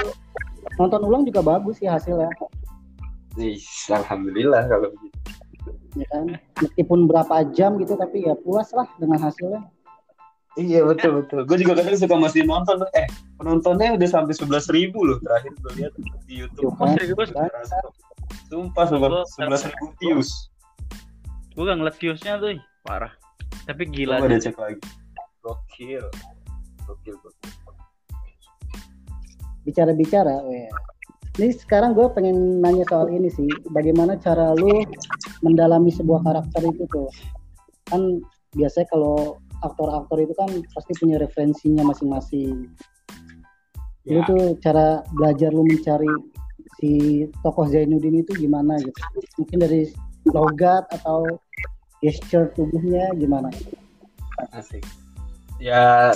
nonton 0.76 1.02
ulang 1.08 1.24
juga 1.24 1.40
bagus 1.40 1.80
sih 1.80 1.88
hasilnya 1.88 2.28
Ih, 3.40 3.64
alhamdulillah 3.88 4.68
kalau 4.68 4.92
begitu. 4.92 5.18
ya 5.96 6.06
kan 6.12 6.26
meskipun 6.60 7.08
berapa 7.08 7.48
jam 7.56 7.80
gitu 7.80 7.96
tapi 7.96 8.28
ya 8.28 8.36
puas 8.44 8.70
lah 8.76 8.86
dengan 9.00 9.24
hasilnya 9.24 9.64
Iya 10.58 10.82
betul 10.82 11.24
betul. 11.24 11.46
Gue 11.46 11.62
juga 11.62 11.80
kadang 11.80 11.96
suka 11.96 12.16
masih 12.20 12.42
nonton. 12.44 12.82
Eh 12.98 13.08
penontonnya 13.38 13.96
udah 13.96 14.10
sampai 14.10 14.34
sebelas 14.36 14.66
ribu 14.74 15.06
loh 15.08 15.22
terakhir 15.22 15.56
gue 15.56 15.72
lihat 15.80 15.94
di 16.26 16.34
YouTube. 16.42 16.68
Tuh 16.68 16.72
kan, 16.76 16.98
serius? 16.98 17.30
kan? 17.32 17.48
Sumpah 18.50 18.86
sebelas 18.90 19.62
ribu 19.70 19.86
views. 20.02 20.50
Gue 21.54 21.64
gak 21.70 21.78
ngeliat 21.80 21.98
viewsnya 22.02 22.42
tuh 22.42 22.58
ih, 22.58 22.62
parah. 22.82 23.14
Tapi 23.70 23.84
gila. 23.88 24.20
Sih. 24.20 24.28
deh 24.28 24.40
cek 24.42 24.58
lagi. 24.58 24.82
Gokil. 25.46 26.06
Gokil. 26.90 27.16
Bicara-bicara 29.68 30.44
ini 31.40 31.56
sekarang 31.56 31.96
gue 31.96 32.04
pengen 32.12 32.60
nanya 32.60 32.84
soal 32.92 33.08
ini 33.08 33.32
sih 33.32 33.48
bagaimana 33.72 34.20
cara 34.20 34.52
lu 34.60 34.84
mendalami 35.40 35.88
sebuah 35.88 36.20
karakter 36.28 36.68
itu 36.68 36.84
tuh? 36.92 37.08
Kan 37.88 38.20
biasanya 38.52 38.92
kalau 38.92 39.40
aktor-aktor 39.64 40.20
itu 40.20 40.36
kan 40.36 40.52
pasti 40.76 40.92
punya 41.00 41.16
referensinya 41.16 41.88
masing-masing. 41.88 42.68
Lu 44.10 44.20
Ya. 44.20 44.26
tuh 44.26 44.58
cara 44.60 45.06
belajar 45.16 45.54
lu 45.56 45.64
mencari 45.64 46.10
si 46.82 47.24
tokoh 47.40 47.72
Zainuddin 47.72 48.20
itu 48.20 48.36
gimana 48.36 48.76
gitu? 48.84 49.00
Mungkin 49.40 49.58
dari 49.64 49.82
logat 50.34 50.92
atau 50.92 51.24
gesture 52.04 52.52
tubuhnya 52.52 53.16
gimana? 53.16 53.48
Asik. 54.52 54.84
Ya 55.60 56.12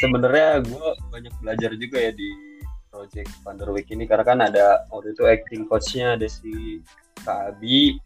sebenarnya 0.00 0.64
gue 0.68 0.88
banyak 1.12 1.32
belajar 1.40 1.70
juga 1.76 1.96
ya 2.00 2.12
di 2.12 2.49
project 2.90 3.30
Wonder 3.46 3.70
Week 3.70 3.86
ini 3.88 4.04
karena 4.04 4.24
kan 4.26 4.38
ada 4.42 4.84
waktu 4.90 5.14
itu 5.14 5.22
acting 5.24 5.62
coachnya 5.64 6.18
ada 6.18 6.26
si 6.26 6.82
Kak 7.22 7.54
Abi, 7.56 7.96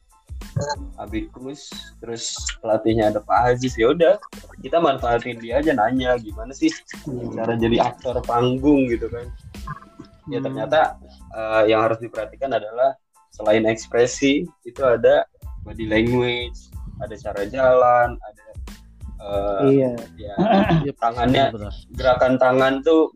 Abi 1.00 1.26
Kus, 1.32 1.72
terus 1.98 2.36
pelatihnya 2.60 3.10
ada 3.10 3.20
Pak 3.24 3.56
Aziz 3.56 3.74
ya 3.74 3.90
udah 3.90 4.20
kita 4.60 4.78
manfaatin 4.78 5.40
dia 5.40 5.58
aja 5.58 5.72
nanya 5.72 6.14
gimana 6.20 6.52
sih 6.52 6.70
cara 7.34 7.56
jadi 7.56 7.80
aktor 7.80 8.20
panggung 8.22 8.86
gitu 8.92 9.08
kan. 9.08 9.26
Ya 10.28 10.40
Hmm. 10.40 10.44
ternyata 10.48 10.96
eh, 11.36 11.62
yang 11.68 11.84
harus 11.84 12.00
diperhatikan 12.00 12.48
adalah 12.48 12.96
selain 13.28 13.64
ekspresi 13.66 14.44
itu 14.64 14.80
ada 14.80 15.24
body 15.64 15.84
language, 15.84 16.72
ada 17.00 17.12
cara 17.18 17.42
jalan, 17.44 18.16
ada 18.16 18.44
eh, 19.20 19.60
iya 19.68 19.90
ya 20.16 20.34
Iya, 20.80 20.92
tangannya 20.96 21.44
benar. 21.52 21.72
gerakan 21.92 22.32
tangan 22.36 22.74
tuh 22.80 23.12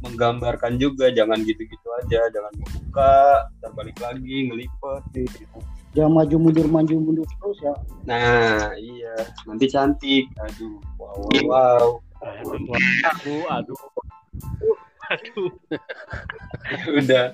menggambarkan 0.00 0.80
juga 0.80 1.12
jangan 1.12 1.40
gitu-gitu 1.44 1.88
aja 2.04 2.28
jangan 2.32 2.52
membuka 2.56 3.44
ntar 3.60 3.72
balik 3.76 3.96
lagi 4.00 4.48
ngelipet 4.48 5.02
gitu. 5.12 5.58
jangan 5.92 6.24
maju 6.24 6.36
mundur 6.40 6.66
maju 6.68 6.94
mundur 6.96 7.26
terus 7.28 7.58
ya 7.60 7.74
nah 8.08 8.72
iya 8.80 9.14
nanti 9.44 9.68
cantik 9.68 10.24
aduh 10.40 10.80
wow 10.96 11.20
wow, 11.44 11.44
wow. 11.48 11.88
Aduh, 12.20 13.44
aduh. 13.48 13.80
Aduh. 15.10 15.50
udah 17.00 17.32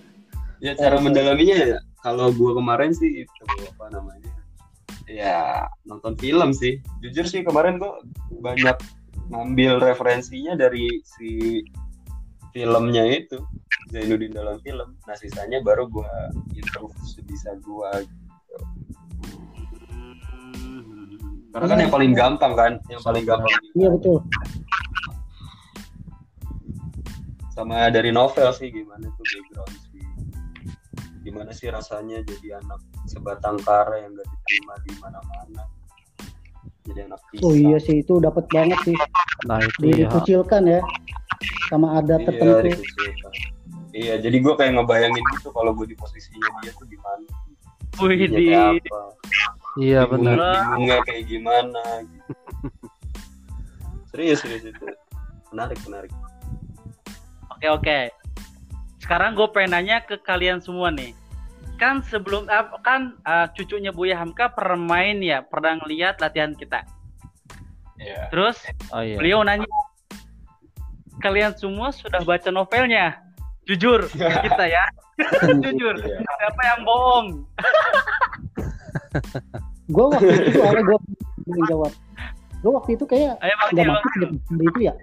ya 0.62 0.72
cara 0.78 0.96
mendalaminya 1.02 1.76
ya 1.76 1.78
kalau 2.00 2.32
gua 2.32 2.56
kemarin 2.56 2.94
sih 2.94 3.26
itu 3.26 3.42
apa 3.76 3.92
namanya 3.92 4.32
ya 5.04 5.68
nonton 5.84 6.16
film 6.16 6.56
sih 6.56 6.80
jujur 7.04 7.26
sih 7.28 7.44
kemarin 7.44 7.76
gua 7.76 8.00
banyak 8.40 8.78
ngambil 9.28 9.82
referensinya 9.82 10.56
dari 10.56 11.02
si 11.04 11.60
filmnya 12.56 13.04
itu 13.04 13.36
Zainuddin 13.92 14.32
dalam 14.32 14.56
film. 14.64 14.96
Nah 15.04 15.16
sisanya 15.20 15.60
baru 15.60 15.92
gua 15.92 16.32
improve 16.56 16.96
sebisa 17.04 17.52
gua 17.60 17.92
gitu. 18.00 18.24
karena 21.52 21.72
kan 21.72 21.78
yang 21.80 21.92
paling 21.92 22.12
gampang 22.12 22.52
kan 22.56 22.72
yang 22.88 23.00
paling 23.04 23.24
gampang. 23.28 23.52
Iya 23.76 23.88
betul. 23.92 24.24
Sama 27.52 27.88
dari 27.92 28.12
novel 28.12 28.48
sih 28.56 28.68
gimana 28.72 29.04
tuh 29.04 29.24
background 29.24 29.76
sih. 29.88 30.04
Gimana 31.24 31.50
sih 31.52 31.68
rasanya 31.72 32.20
jadi 32.24 32.60
anak 32.60 32.80
sebatang 33.08 33.56
kara 33.64 34.04
yang 34.04 34.12
gak 34.16 34.28
diterima 34.28 34.74
di 34.84 34.92
mana-mana. 35.00 35.64
Jadi 36.84 37.00
anak 37.08 37.20
pisang 37.32 37.44
oh 37.48 37.54
iya 37.56 37.78
sih 37.80 38.04
itu 38.04 38.20
dapat 38.20 38.44
banget 38.52 38.76
sih. 38.84 38.96
Nah 39.48 39.60
itu 39.64 39.96
ya. 39.96 39.96
dikucilkan 40.04 40.62
ya 40.68 40.80
sama 41.68 41.98
adat 42.00 42.20
iya, 42.22 42.26
tertentu 42.28 42.66
dikucilkan. 42.70 43.32
iya 43.96 44.14
jadi 44.20 44.36
gue 44.40 44.54
kayak 44.56 44.72
ngebayangin 44.76 45.24
gitu 45.38 45.48
kalau 45.52 45.72
gue 45.76 45.86
di 45.88 45.96
posisinya 45.98 46.48
dia 46.62 46.72
tuh 46.76 46.86
gimana 46.88 47.26
Wih, 47.96 48.28
di 48.28 48.52
kayak 48.52 48.84
apa 48.84 48.98
Iya 49.76 50.08
benar. 50.08 50.36
bingungnya 50.40 50.98
kayak 51.04 51.24
gimana 51.28 51.82
gitu. 52.04 52.30
serius 54.12 54.40
serius 54.40 54.64
itu 54.72 54.84
menarik 55.52 55.76
menarik 55.84 56.12
Oke 57.56 57.72
oke. 57.72 57.98
Sekarang 59.00 59.32
gue 59.32 59.48
pengen 59.48 59.72
nanya 59.80 60.04
ke 60.04 60.20
kalian 60.20 60.60
semua 60.60 60.92
nih. 60.92 61.16
Kan 61.80 62.04
sebelum 62.04 62.44
ah, 62.52 62.68
kan 62.84 63.16
ah, 63.24 63.48
cucunya 63.48 63.96
Buya 63.96 64.20
Hamka 64.20 64.52
pernah 64.52 64.76
main 64.76 65.24
ya, 65.24 65.40
pernah 65.40 65.80
ngeliat 65.80 66.20
latihan 66.20 66.52
kita. 66.52 66.84
Iya. 67.96 68.28
Terus 68.28 68.60
Oh 68.92 69.00
iya. 69.00 69.16
beliau 69.16 69.40
nanya, 69.40 69.64
kalian 71.26 71.52
semua 71.58 71.90
sudah 71.90 72.22
baca 72.22 72.54
novelnya? 72.54 73.18
Jujur 73.66 74.06
ke 74.06 74.22
kita 74.46 74.64
ya, 74.70 74.84
jujur. 75.66 75.98
Iya. 75.98 76.22
Siapa 76.22 76.62
yang 76.70 76.80
bohong? 76.86 77.26
gue 79.86 80.04
waktu 80.06 80.50
itu 80.50 80.58
awalnya 80.62 80.82
gue 80.82 80.98
menjawab 81.46 81.92
gue 82.58 82.72
waktu 82.74 82.90
itu 82.98 83.04
kayak 83.06 83.38
nggak 83.38 83.86
masuk 83.86 84.10
hari 84.18 84.64
itu 84.66 84.80
ya 84.82 84.94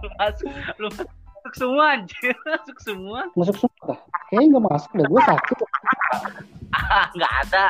lu 0.00 0.08
masuk, 0.16 0.48
lu 0.80 0.88
masuk 0.88 1.52
semua 1.52 1.84
anjir, 1.92 2.32
masuk 2.48 2.78
semua. 2.80 3.20
masuk 3.36 3.56
semua 3.60 3.80
kah? 3.92 3.98
kayaknya 4.32 4.56
nggak 4.56 4.64
masuk 4.72 4.90
deh 4.96 5.04
gue 5.04 5.20
sakit 5.28 5.58
Ah, 6.70 7.06
nggak 7.12 7.32
ada. 7.44 7.66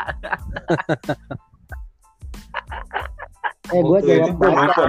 Eh 3.74 3.80
gue 3.80 3.98
Waktu 3.98 4.12
jawab 4.22 4.36
baca. 4.38 4.82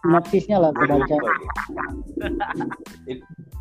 Sinopsisnya 0.00 0.56
lah 0.56 0.70
gue 0.70 0.82
Gua 0.82 0.98
baca. 0.98 1.16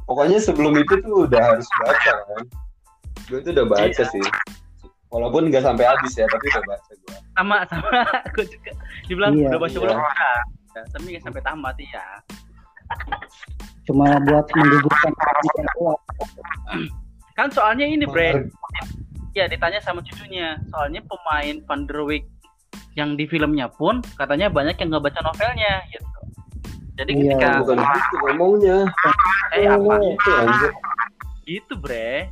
Pokoknya 0.08 0.38
sebelum 0.39 0.73
itu 0.75 0.93
tuh 0.99 1.15
udah 1.28 1.41
harus 1.43 1.67
baca 1.78 2.13
kan. 2.15 2.43
Gue 3.28 3.39
tuh 3.41 3.52
udah 3.54 3.65
baca 3.67 3.86
Iya. 3.86 4.06
sih. 4.08 4.23
Walaupun 5.10 5.49
nggak 5.49 5.62
sampai 5.62 5.84
habis 5.84 6.13
ya, 6.13 6.25
tapi 6.25 6.45
udah 6.49 6.63
baca 6.65 6.91
gue. 6.93 7.17
sama 7.34 7.56
sama 7.65 7.89
aku 8.28 8.41
juga 8.45 8.71
dibilang 9.06 9.32
Iya, 9.34 9.47
udah 9.49 9.60
baca 9.60 9.73
iya. 9.73 9.82
ulang 9.82 9.99
Ya, 10.69 10.82
tapi 10.88 11.04
nggak 11.10 11.23
sampai 11.23 11.41
tamat 11.41 11.75
ya 11.82 12.06
Cuma 13.84 14.06
buat 14.21 14.45
menggugurkan 14.52 15.12
gua. 15.73 15.93
kan 17.34 17.47
soalnya 17.49 17.84
ini 17.84 18.04
bre 18.04 18.47
ya 19.32 19.45
ditanya 19.45 19.78
sama 19.80 19.99
cucunya 19.99 20.56
soalnya 20.67 20.99
pemain 21.02 21.60
Van 21.63 21.84
der 21.84 21.99
Wijk 22.02 22.23
yang 22.93 23.15
di 23.15 23.23
filmnya 23.23 23.67
pun 23.67 23.99
katanya 24.13 24.47
banyak 24.47 24.75
yang 24.75 24.88
nggak 24.91 25.04
baca 25.08 25.19
novelnya 25.23 25.80
gitu 25.88 26.18
jadi 26.99 27.12
Iya, 27.15 27.21
ketika 27.31 27.47
Bukan 27.63 27.77
gitu 27.79 28.15
ngomongnya. 28.19 28.77
eh 29.55 29.65
apa? 29.65 29.93
Itu 30.03 30.29
anjir. 30.35 30.71
gitu 31.47 31.73
bre. 31.79 32.29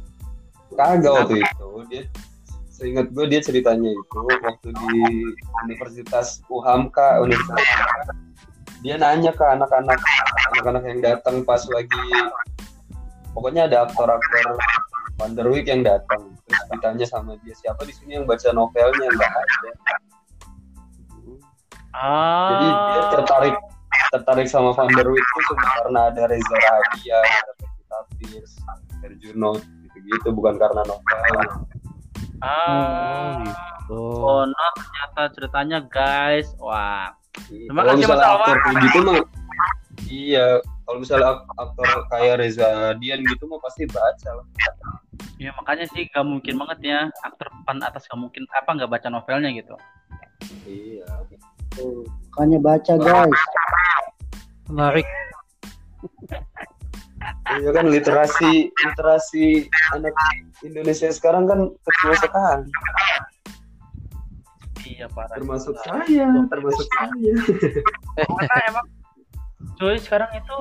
Kagak 0.75 1.11
waktu 1.25 1.41
itu. 1.41 1.67
Dia 1.89 2.03
seingat 2.69 3.09
gue 3.09 3.25
dia 3.25 3.41
ceritanya 3.41 3.89
itu 3.89 4.21
waktu 4.45 4.69
di 4.69 5.01
Universitas 5.65 6.45
UHAMKA 6.45 7.25
Universitas 7.25 7.57
UHAMKA 7.57 8.13
dia 8.85 8.93
nanya 9.01 9.33
ke 9.33 9.41
anak-anak 9.41 9.97
anak-anak 10.53 10.83
yang 10.85 10.99
datang 11.01 11.41
pas 11.41 11.65
lagi 11.73 12.05
pokoknya 13.33 13.65
ada 13.65 13.89
aktor-aktor 13.89 14.53
Van 15.17 15.33
der 15.33 15.49
Wijk 15.49 15.65
yang 15.65 15.81
datang. 15.81 16.29
Terus 16.45 16.61
ditanya 16.69 17.05
sama 17.09 17.33
dia 17.41 17.57
siapa 17.57 17.81
di 17.81 17.93
sini 17.97 18.21
yang 18.21 18.29
baca 18.29 18.53
novelnya? 18.53 19.09
Nggak 19.09 19.31
ada. 19.33 19.71
Ah. 21.97 22.49
Jadi 22.53 22.67
dia 22.69 23.03
tertarik 23.09 23.55
tertarik 24.13 24.47
sama 24.47 24.71
Van 24.73 24.87
der 24.91 25.07
Wijk 25.07 25.19
itu 25.19 25.39
cuma 25.51 25.67
karena 25.81 25.99
ada 26.11 26.21
Reza 26.31 26.55
Radian 26.55 27.23
ada 27.23 27.53
Pevita 27.57 27.99
Pierce 28.17 28.55
Herjuno 29.03 29.51
gitu-gitu. 29.59 30.27
Bukan 30.33 30.55
karena 30.55 30.81
novelnya 30.85 31.45
ah 32.37 33.41
gitu. 33.41 33.97
oh 34.21 34.45
no 34.45 34.65
ternyata 34.77 35.21
ceritanya 35.33 35.79
guys. 35.89 36.53
Wah. 36.61 37.09
Terima 37.49 37.85
Kalau 37.85 37.93
kasih, 37.97 38.05
Mas 38.09 38.17
aktor 38.17 38.29
Alwan. 38.33 38.57
kayak 38.61 38.77
gitu 38.81 38.99
mah 39.05 39.17
iya. 40.09 40.47
Kalau 40.87 41.03
misalnya 41.03 41.27
ak- 41.35 41.51
aktor 41.59 41.89
kayak 42.09 42.35
Reza 42.39 42.69
Dian 43.01 43.19
gitu 43.25 43.43
mah 43.49 43.59
pasti 43.59 43.83
baca 43.89 44.29
lah. 44.39 44.45
Ya 45.37 45.53
makanya 45.53 45.85
sih 45.93 46.09
gak 46.09 46.25
mungkin 46.25 46.57
banget 46.57 46.79
ya 46.81 46.99
aktor 47.21 47.49
pan 47.67 47.77
atas 47.85 48.09
gak 48.09 48.17
mungkin 48.17 48.47
apa 48.55 48.69
nggak 48.73 48.89
baca 48.89 49.07
novelnya 49.11 49.53
gitu. 49.53 49.75
Iya. 50.65 51.05
Tuh, 51.77 52.05
Makanya 52.33 52.57
baca 52.61 52.93
guys. 52.97 53.41
Menarik. 54.67 55.07
iya 57.57 57.69
kan 57.73 57.87
literasi 57.87 58.69
literasi 58.69 59.45
anak 59.95 60.13
Indonesia 60.61 61.07
sekarang 61.11 61.47
kan 61.47 61.59
kecil 61.71 62.11
sekali. 62.19 62.69
Iya 64.87 65.07
parah 65.11 65.35
termasuk 65.35 65.75
saya 65.83 66.27
termasuk 66.51 66.87
saya. 66.99 67.33
Karena 68.27 68.63
emang 68.71 68.85
cuy 69.79 69.97
sekarang 69.99 70.31
itu 70.35 70.57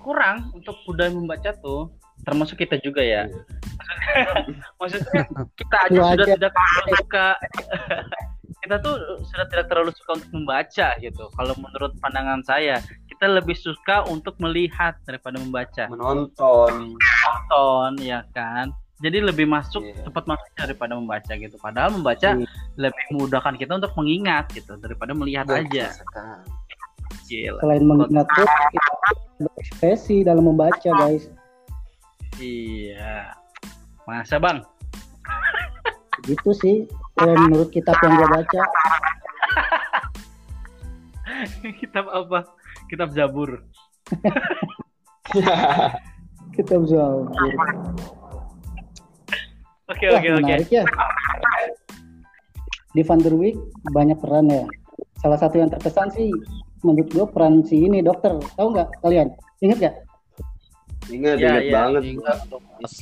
kurang 0.00 0.50
untuk 0.56 0.78
budaya 0.86 1.10
membaca 1.12 1.50
tuh. 1.58 1.90
Termasuk 2.22 2.60
kita 2.60 2.76
juga 2.84 3.00
ya. 3.00 3.26
Maksudnya 4.80 5.24
kita 5.56 5.76
aja 5.88 5.98
sudah 6.14 6.26
tidak 6.36 6.52
suka 7.00 7.26
kita 8.70 8.86
tuh 8.86 9.18
sudah 9.26 9.50
tidak 9.50 9.66
terlalu 9.66 9.90
suka 9.98 10.22
untuk 10.22 10.30
membaca 10.30 10.94
gitu 11.02 11.26
kalau 11.34 11.58
menurut 11.58 11.90
pandangan 11.98 12.38
saya 12.46 12.78
kita 13.10 13.26
lebih 13.26 13.58
suka 13.58 14.06
untuk 14.06 14.38
melihat 14.38 14.94
daripada 15.10 15.42
membaca 15.42 15.90
menonton 15.90 16.94
nonton 16.94 17.98
ya 17.98 18.22
kan 18.30 18.70
jadi 19.02 19.26
lebih 19.26 19.50
masuk 19.50 19.82
Iya. 19.82 20.06
cepat 20.06 20.22
masuk 20.30 20.50
daripada 20.54 20.94
membaca 20.94 21.32
gitu 21.34 21.58
padahal 21.58 21.98
membaca 21.98 22.38
Iya. 22.38 22.46
lebih 22.78 23.04
memudahkan 23.10 23.58
kita 23.58 23.74
untuk 23.74 23.90
mengingat 23.98 24.46
gitu 24.54 24.78
daripada 24.78 25.18
melihat 25.18 25.50
aja 25.50 25.90
Gila. 27.26 27.58
Selain 27.58 27.82
mengingat 27.82 28.26
tuh 28.38 28.46
kita 28.46 28.92
berekspresi 29.42 30.22
dalam 30.22 30.46
membaca 30.46 30.90
guys. 30.94 31.26
Iya. 32.38 33.34
Masa 34.06 34.38
bang? 34.38 34.62
Gitu 36.24 36.50
sih. 36.56 36.76
Kalau 37.16 37.34
menurut 37.36 37.68
kitab 37.72 37.96
yang 38.04 38.16
gue 38.16 38.28
baca. 38.28 38.62
Kitab 41.80 42.04
apa? 42.12 42.44
Kitab 42.92 43.16
Zabur. 43.16 43.64
Kitab 46.56 46.84
Zabur. 46.84 47.32
Oke 49.90 50.06
oke 50.06 50.28
oke. 50.38 50.54
ya. 50.70 50.84
Di 52.90 53.02
Van 53.06 53.22
der 53.22 53.34
Wijk 53.34 53.56
banyak 53.94 54.18
peran 54.20 54.50
ya. 54.50 54.64
Salah 55.20 55.38
satu 55.38 55.60
yang 55.60 55.70
terkesan 55.70 56.10
sih 56.12 56.30
menurut 56.84 57.08
gue 57.12 57.26
peran 57.30 57.64
si 57.64 57.88
ini 57.88 58.04
dokter. 58.04 58.36
Tahu 58.56 58.68
nggak 58.76 58.88
kalian? 59.00 59.32
Ingat 59.60 59.78
nggak? 59.80 59.96
ingat 61.10 61.42
Iya, 61.42 61.48
ingat 61.50 61.64
iya, 61.66 61.74
banget 61.74 62.02
Ingat. 62.14 62.38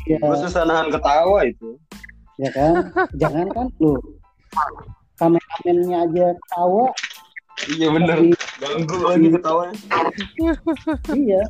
Ya, 0.08 0.16
gue 0.16 0.36
susah 0.48 0.64
nahan 0.64 0.88
ketawa 0.88 1.44
itu 1.44 1.76
ya 2.38 2.50
kan? 2.54 2.72
Jangan 3.20 3.46
kan 3.52 3.66
lu. 3.82 3.98
Kameramennya 5.18 6.06
aja 6.06 6.26
tawa. 6.54 6.94
iya 7.66 7.90
bener 7.90 8.22
ganggu 8.62 8.98
lagi 9.02 9.28
ketawanya 9.34 9.74
iya. 11.10 11.42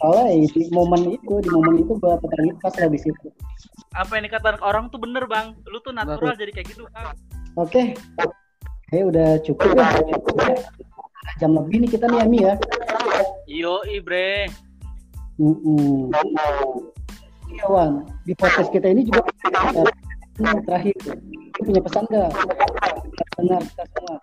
Soalnya 0.00 0.32
ya, 0.32 0.48
di 0.48 0.62
momen 0.72 1.12
itu, 1.12 1.34
di 1.44 1.48
momen 1.52 1.84
itu 1.84 1.92
gue 2.00 2.14
terlintas 2.24 2.72
lah 2.80 2.88
di 2.88 3.00
situ. 3.00 3.28
Apa 3.92 4.16
yang 4.16 4.24
dikatakan 4.32 4.60
orang 4.64 4.88
tuh 4.88 4.96
bener 4.96 5.28
bang. 5.28 5.52
Lu 5.68 5.76
tuh 5.84 5.92
natural 5.92 6.32
jadi 6.40 6.52
kayak 6.56 6.72
gitu 6.72 6.88
bang. 6.88 7.12
Oke. 7.60 7.92
Oke, 8.88 8.98
udah 9.12 9.36
cukup 9.44 9.76
ya. 9.76 9.92
Jam 11.36 11.52
lebih 11.52 11.84
nih 11.84 11.90
kita 11.92 12.08
nih 12.08 12.20
Ami 12.24 12.38
ya. 12.44 12.54
Yo 13.44 13.84
ibre. 13.88 14.48
Mm-mm. 15.36 16.12
Iya 17.52 17.64
Wan, 17.68 18.08
di 18.24 18.32
podcast 18.36 18.72
kita 18.72 18.88
ini 18.88 19.04
juga 19.04 19.28
yang 20.40 20.60
terakhir 20.64 20.94
Lu 21.56 21.62
punya 21.72 21.80
pesan 21.80 22.04
nggak? 22.12 22.30
Dengar 23.40 23.60
kita 23.64 23.84
semua. 23.96 24.16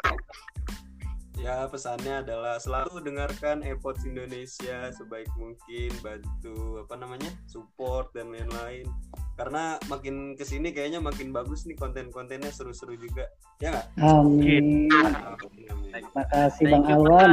Ya 1.44 1.68
pesannya 1.68 2.24
adalah 2.24 2.56
selalu 2.56 3.04
dengarkan 3.04 3.68
Epoch 3.68 4.00
Indonesia 4.08 4.88
sebaik 4.96 5.28
mungkin 5.36 5.92
bantu 6.00 6.80
apa 6.88 6.96
namanya 6.96 7.28
support 7.52 8.16
dan 8.16 8.32
lain-lain 8.32 8.88
karena 9.36 9.76
makin 9.92 10.40
ke 10.40 10.48
sini 10.48 10.72
kayaknya 10.72 11.04
makin 11.04 11.36
bagus 11.36 11.68
nih 11.68 11.76
konten-kontennya 11.76 12.48
seru-seru 12.48 12.96
juga 12.96 13.28
ya 13.60 13.76
nggak? 13.76 13.88
Amin. 14.00 14.88
Amin, 14.88 15.66
amin. 15.68 15.92
Terima 15.92 16.24
kasih 16.32 16.64
Thank 16.64 16.74
Bang 16.80 16.86
you, 16.88 16.96
Alwan. 16.96 17.32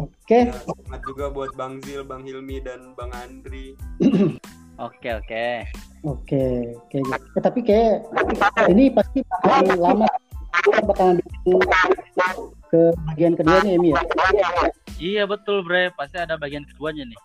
Oke, 0.00 0.46
Ya, 0.48 0.56
semangat 0.62 1.02
juga 1.04 1.24
buat 1.28 1.52
Bang 1.58 1.82
Zil, 1.84 2.06
Bang 2.06 2.24
Hilmi 2.24 2.64
dan 2.64 2.96
Bang 2.96 3.12
Andri. 3.12 3.76
Oke 4.80 5.12
oke. 5.12 5.46
oke, 6.08 6.44
oke. 6.72 6.98
Eh, 7.36 7.42
tapi 7.44 7.60
kayak 7.60 8.08
ini 8.72 8.88
pasti 8.88 9.20
bakal 9.28 9.76
lama 9.76 10.08
kita 10.64 10.80
bakalan 10.88 11.16
bikin 11.20 11.60
ke 12.72 12.80
bagian 13.12 13.32
keduanya 13.36 13.70
Emi 13.76 13.92
ya. 13.92 14.00
Iya 14.96 15.22
betul 15.28 15.60
bre. 15.60 15.92
Pasti 15.92 16.16
ada 16.16 16.40
bagian 16.40 16.64
keduanya 16.64 17.04
nih. 17.04 17.20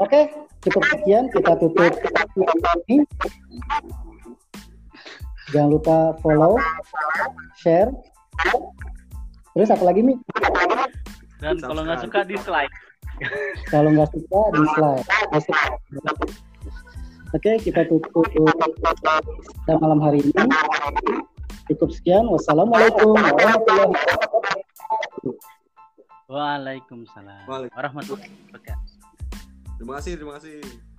Oke, 0.00 0.32
cukup 0.64 0.82
sekian 0.88 1.28
kita 1.36 1.52
tutup 1.60 1.92
ini. 2.88 3.04
Jangan 5.52 5.68
lupa 5.68 6.16
follow, 6.24 6.56
share. 7.60 7.92
Terus 9.52 9.68
apa 9.68 9.84
lagi 9.84 10.00
nih? 10.00 10.16
Dan 11.44 11.60
kalau 11.60 11.84
nggak 11.84 12.00
suka 12.08 12.24
dislike. 12.24 12.72
Kalau 13.68 13.92
nggak 13.92 14.08
suka 14.16 14.40
dislike. 14.56 15.04
Oke, 17.34 17.58
kita 17.58 17.82
tutup 17.90 18.22
pada 19.66 19.74
malam 19.82 19.98
hari 19.98 20.22
ini. 20.22 20.32
Cukup 21.66 21.90
sekian. 21.90 22.30
Wassalamualaikum 22.30 23.10
warahmatullahi 23.18 23.90
wabarakatuh. 23.90 25.34
Waalaikumsalam. 26.30 27.44
Waalaikumsalam. 27.50 27.74
Warahmatullahi 27.74 28.30
wabarakatuh. 28.30 28.86
Terima 29.82 29.92
kasih, 29.98 30.12
terima 30.14 30.32
kasih. 30.38 30.93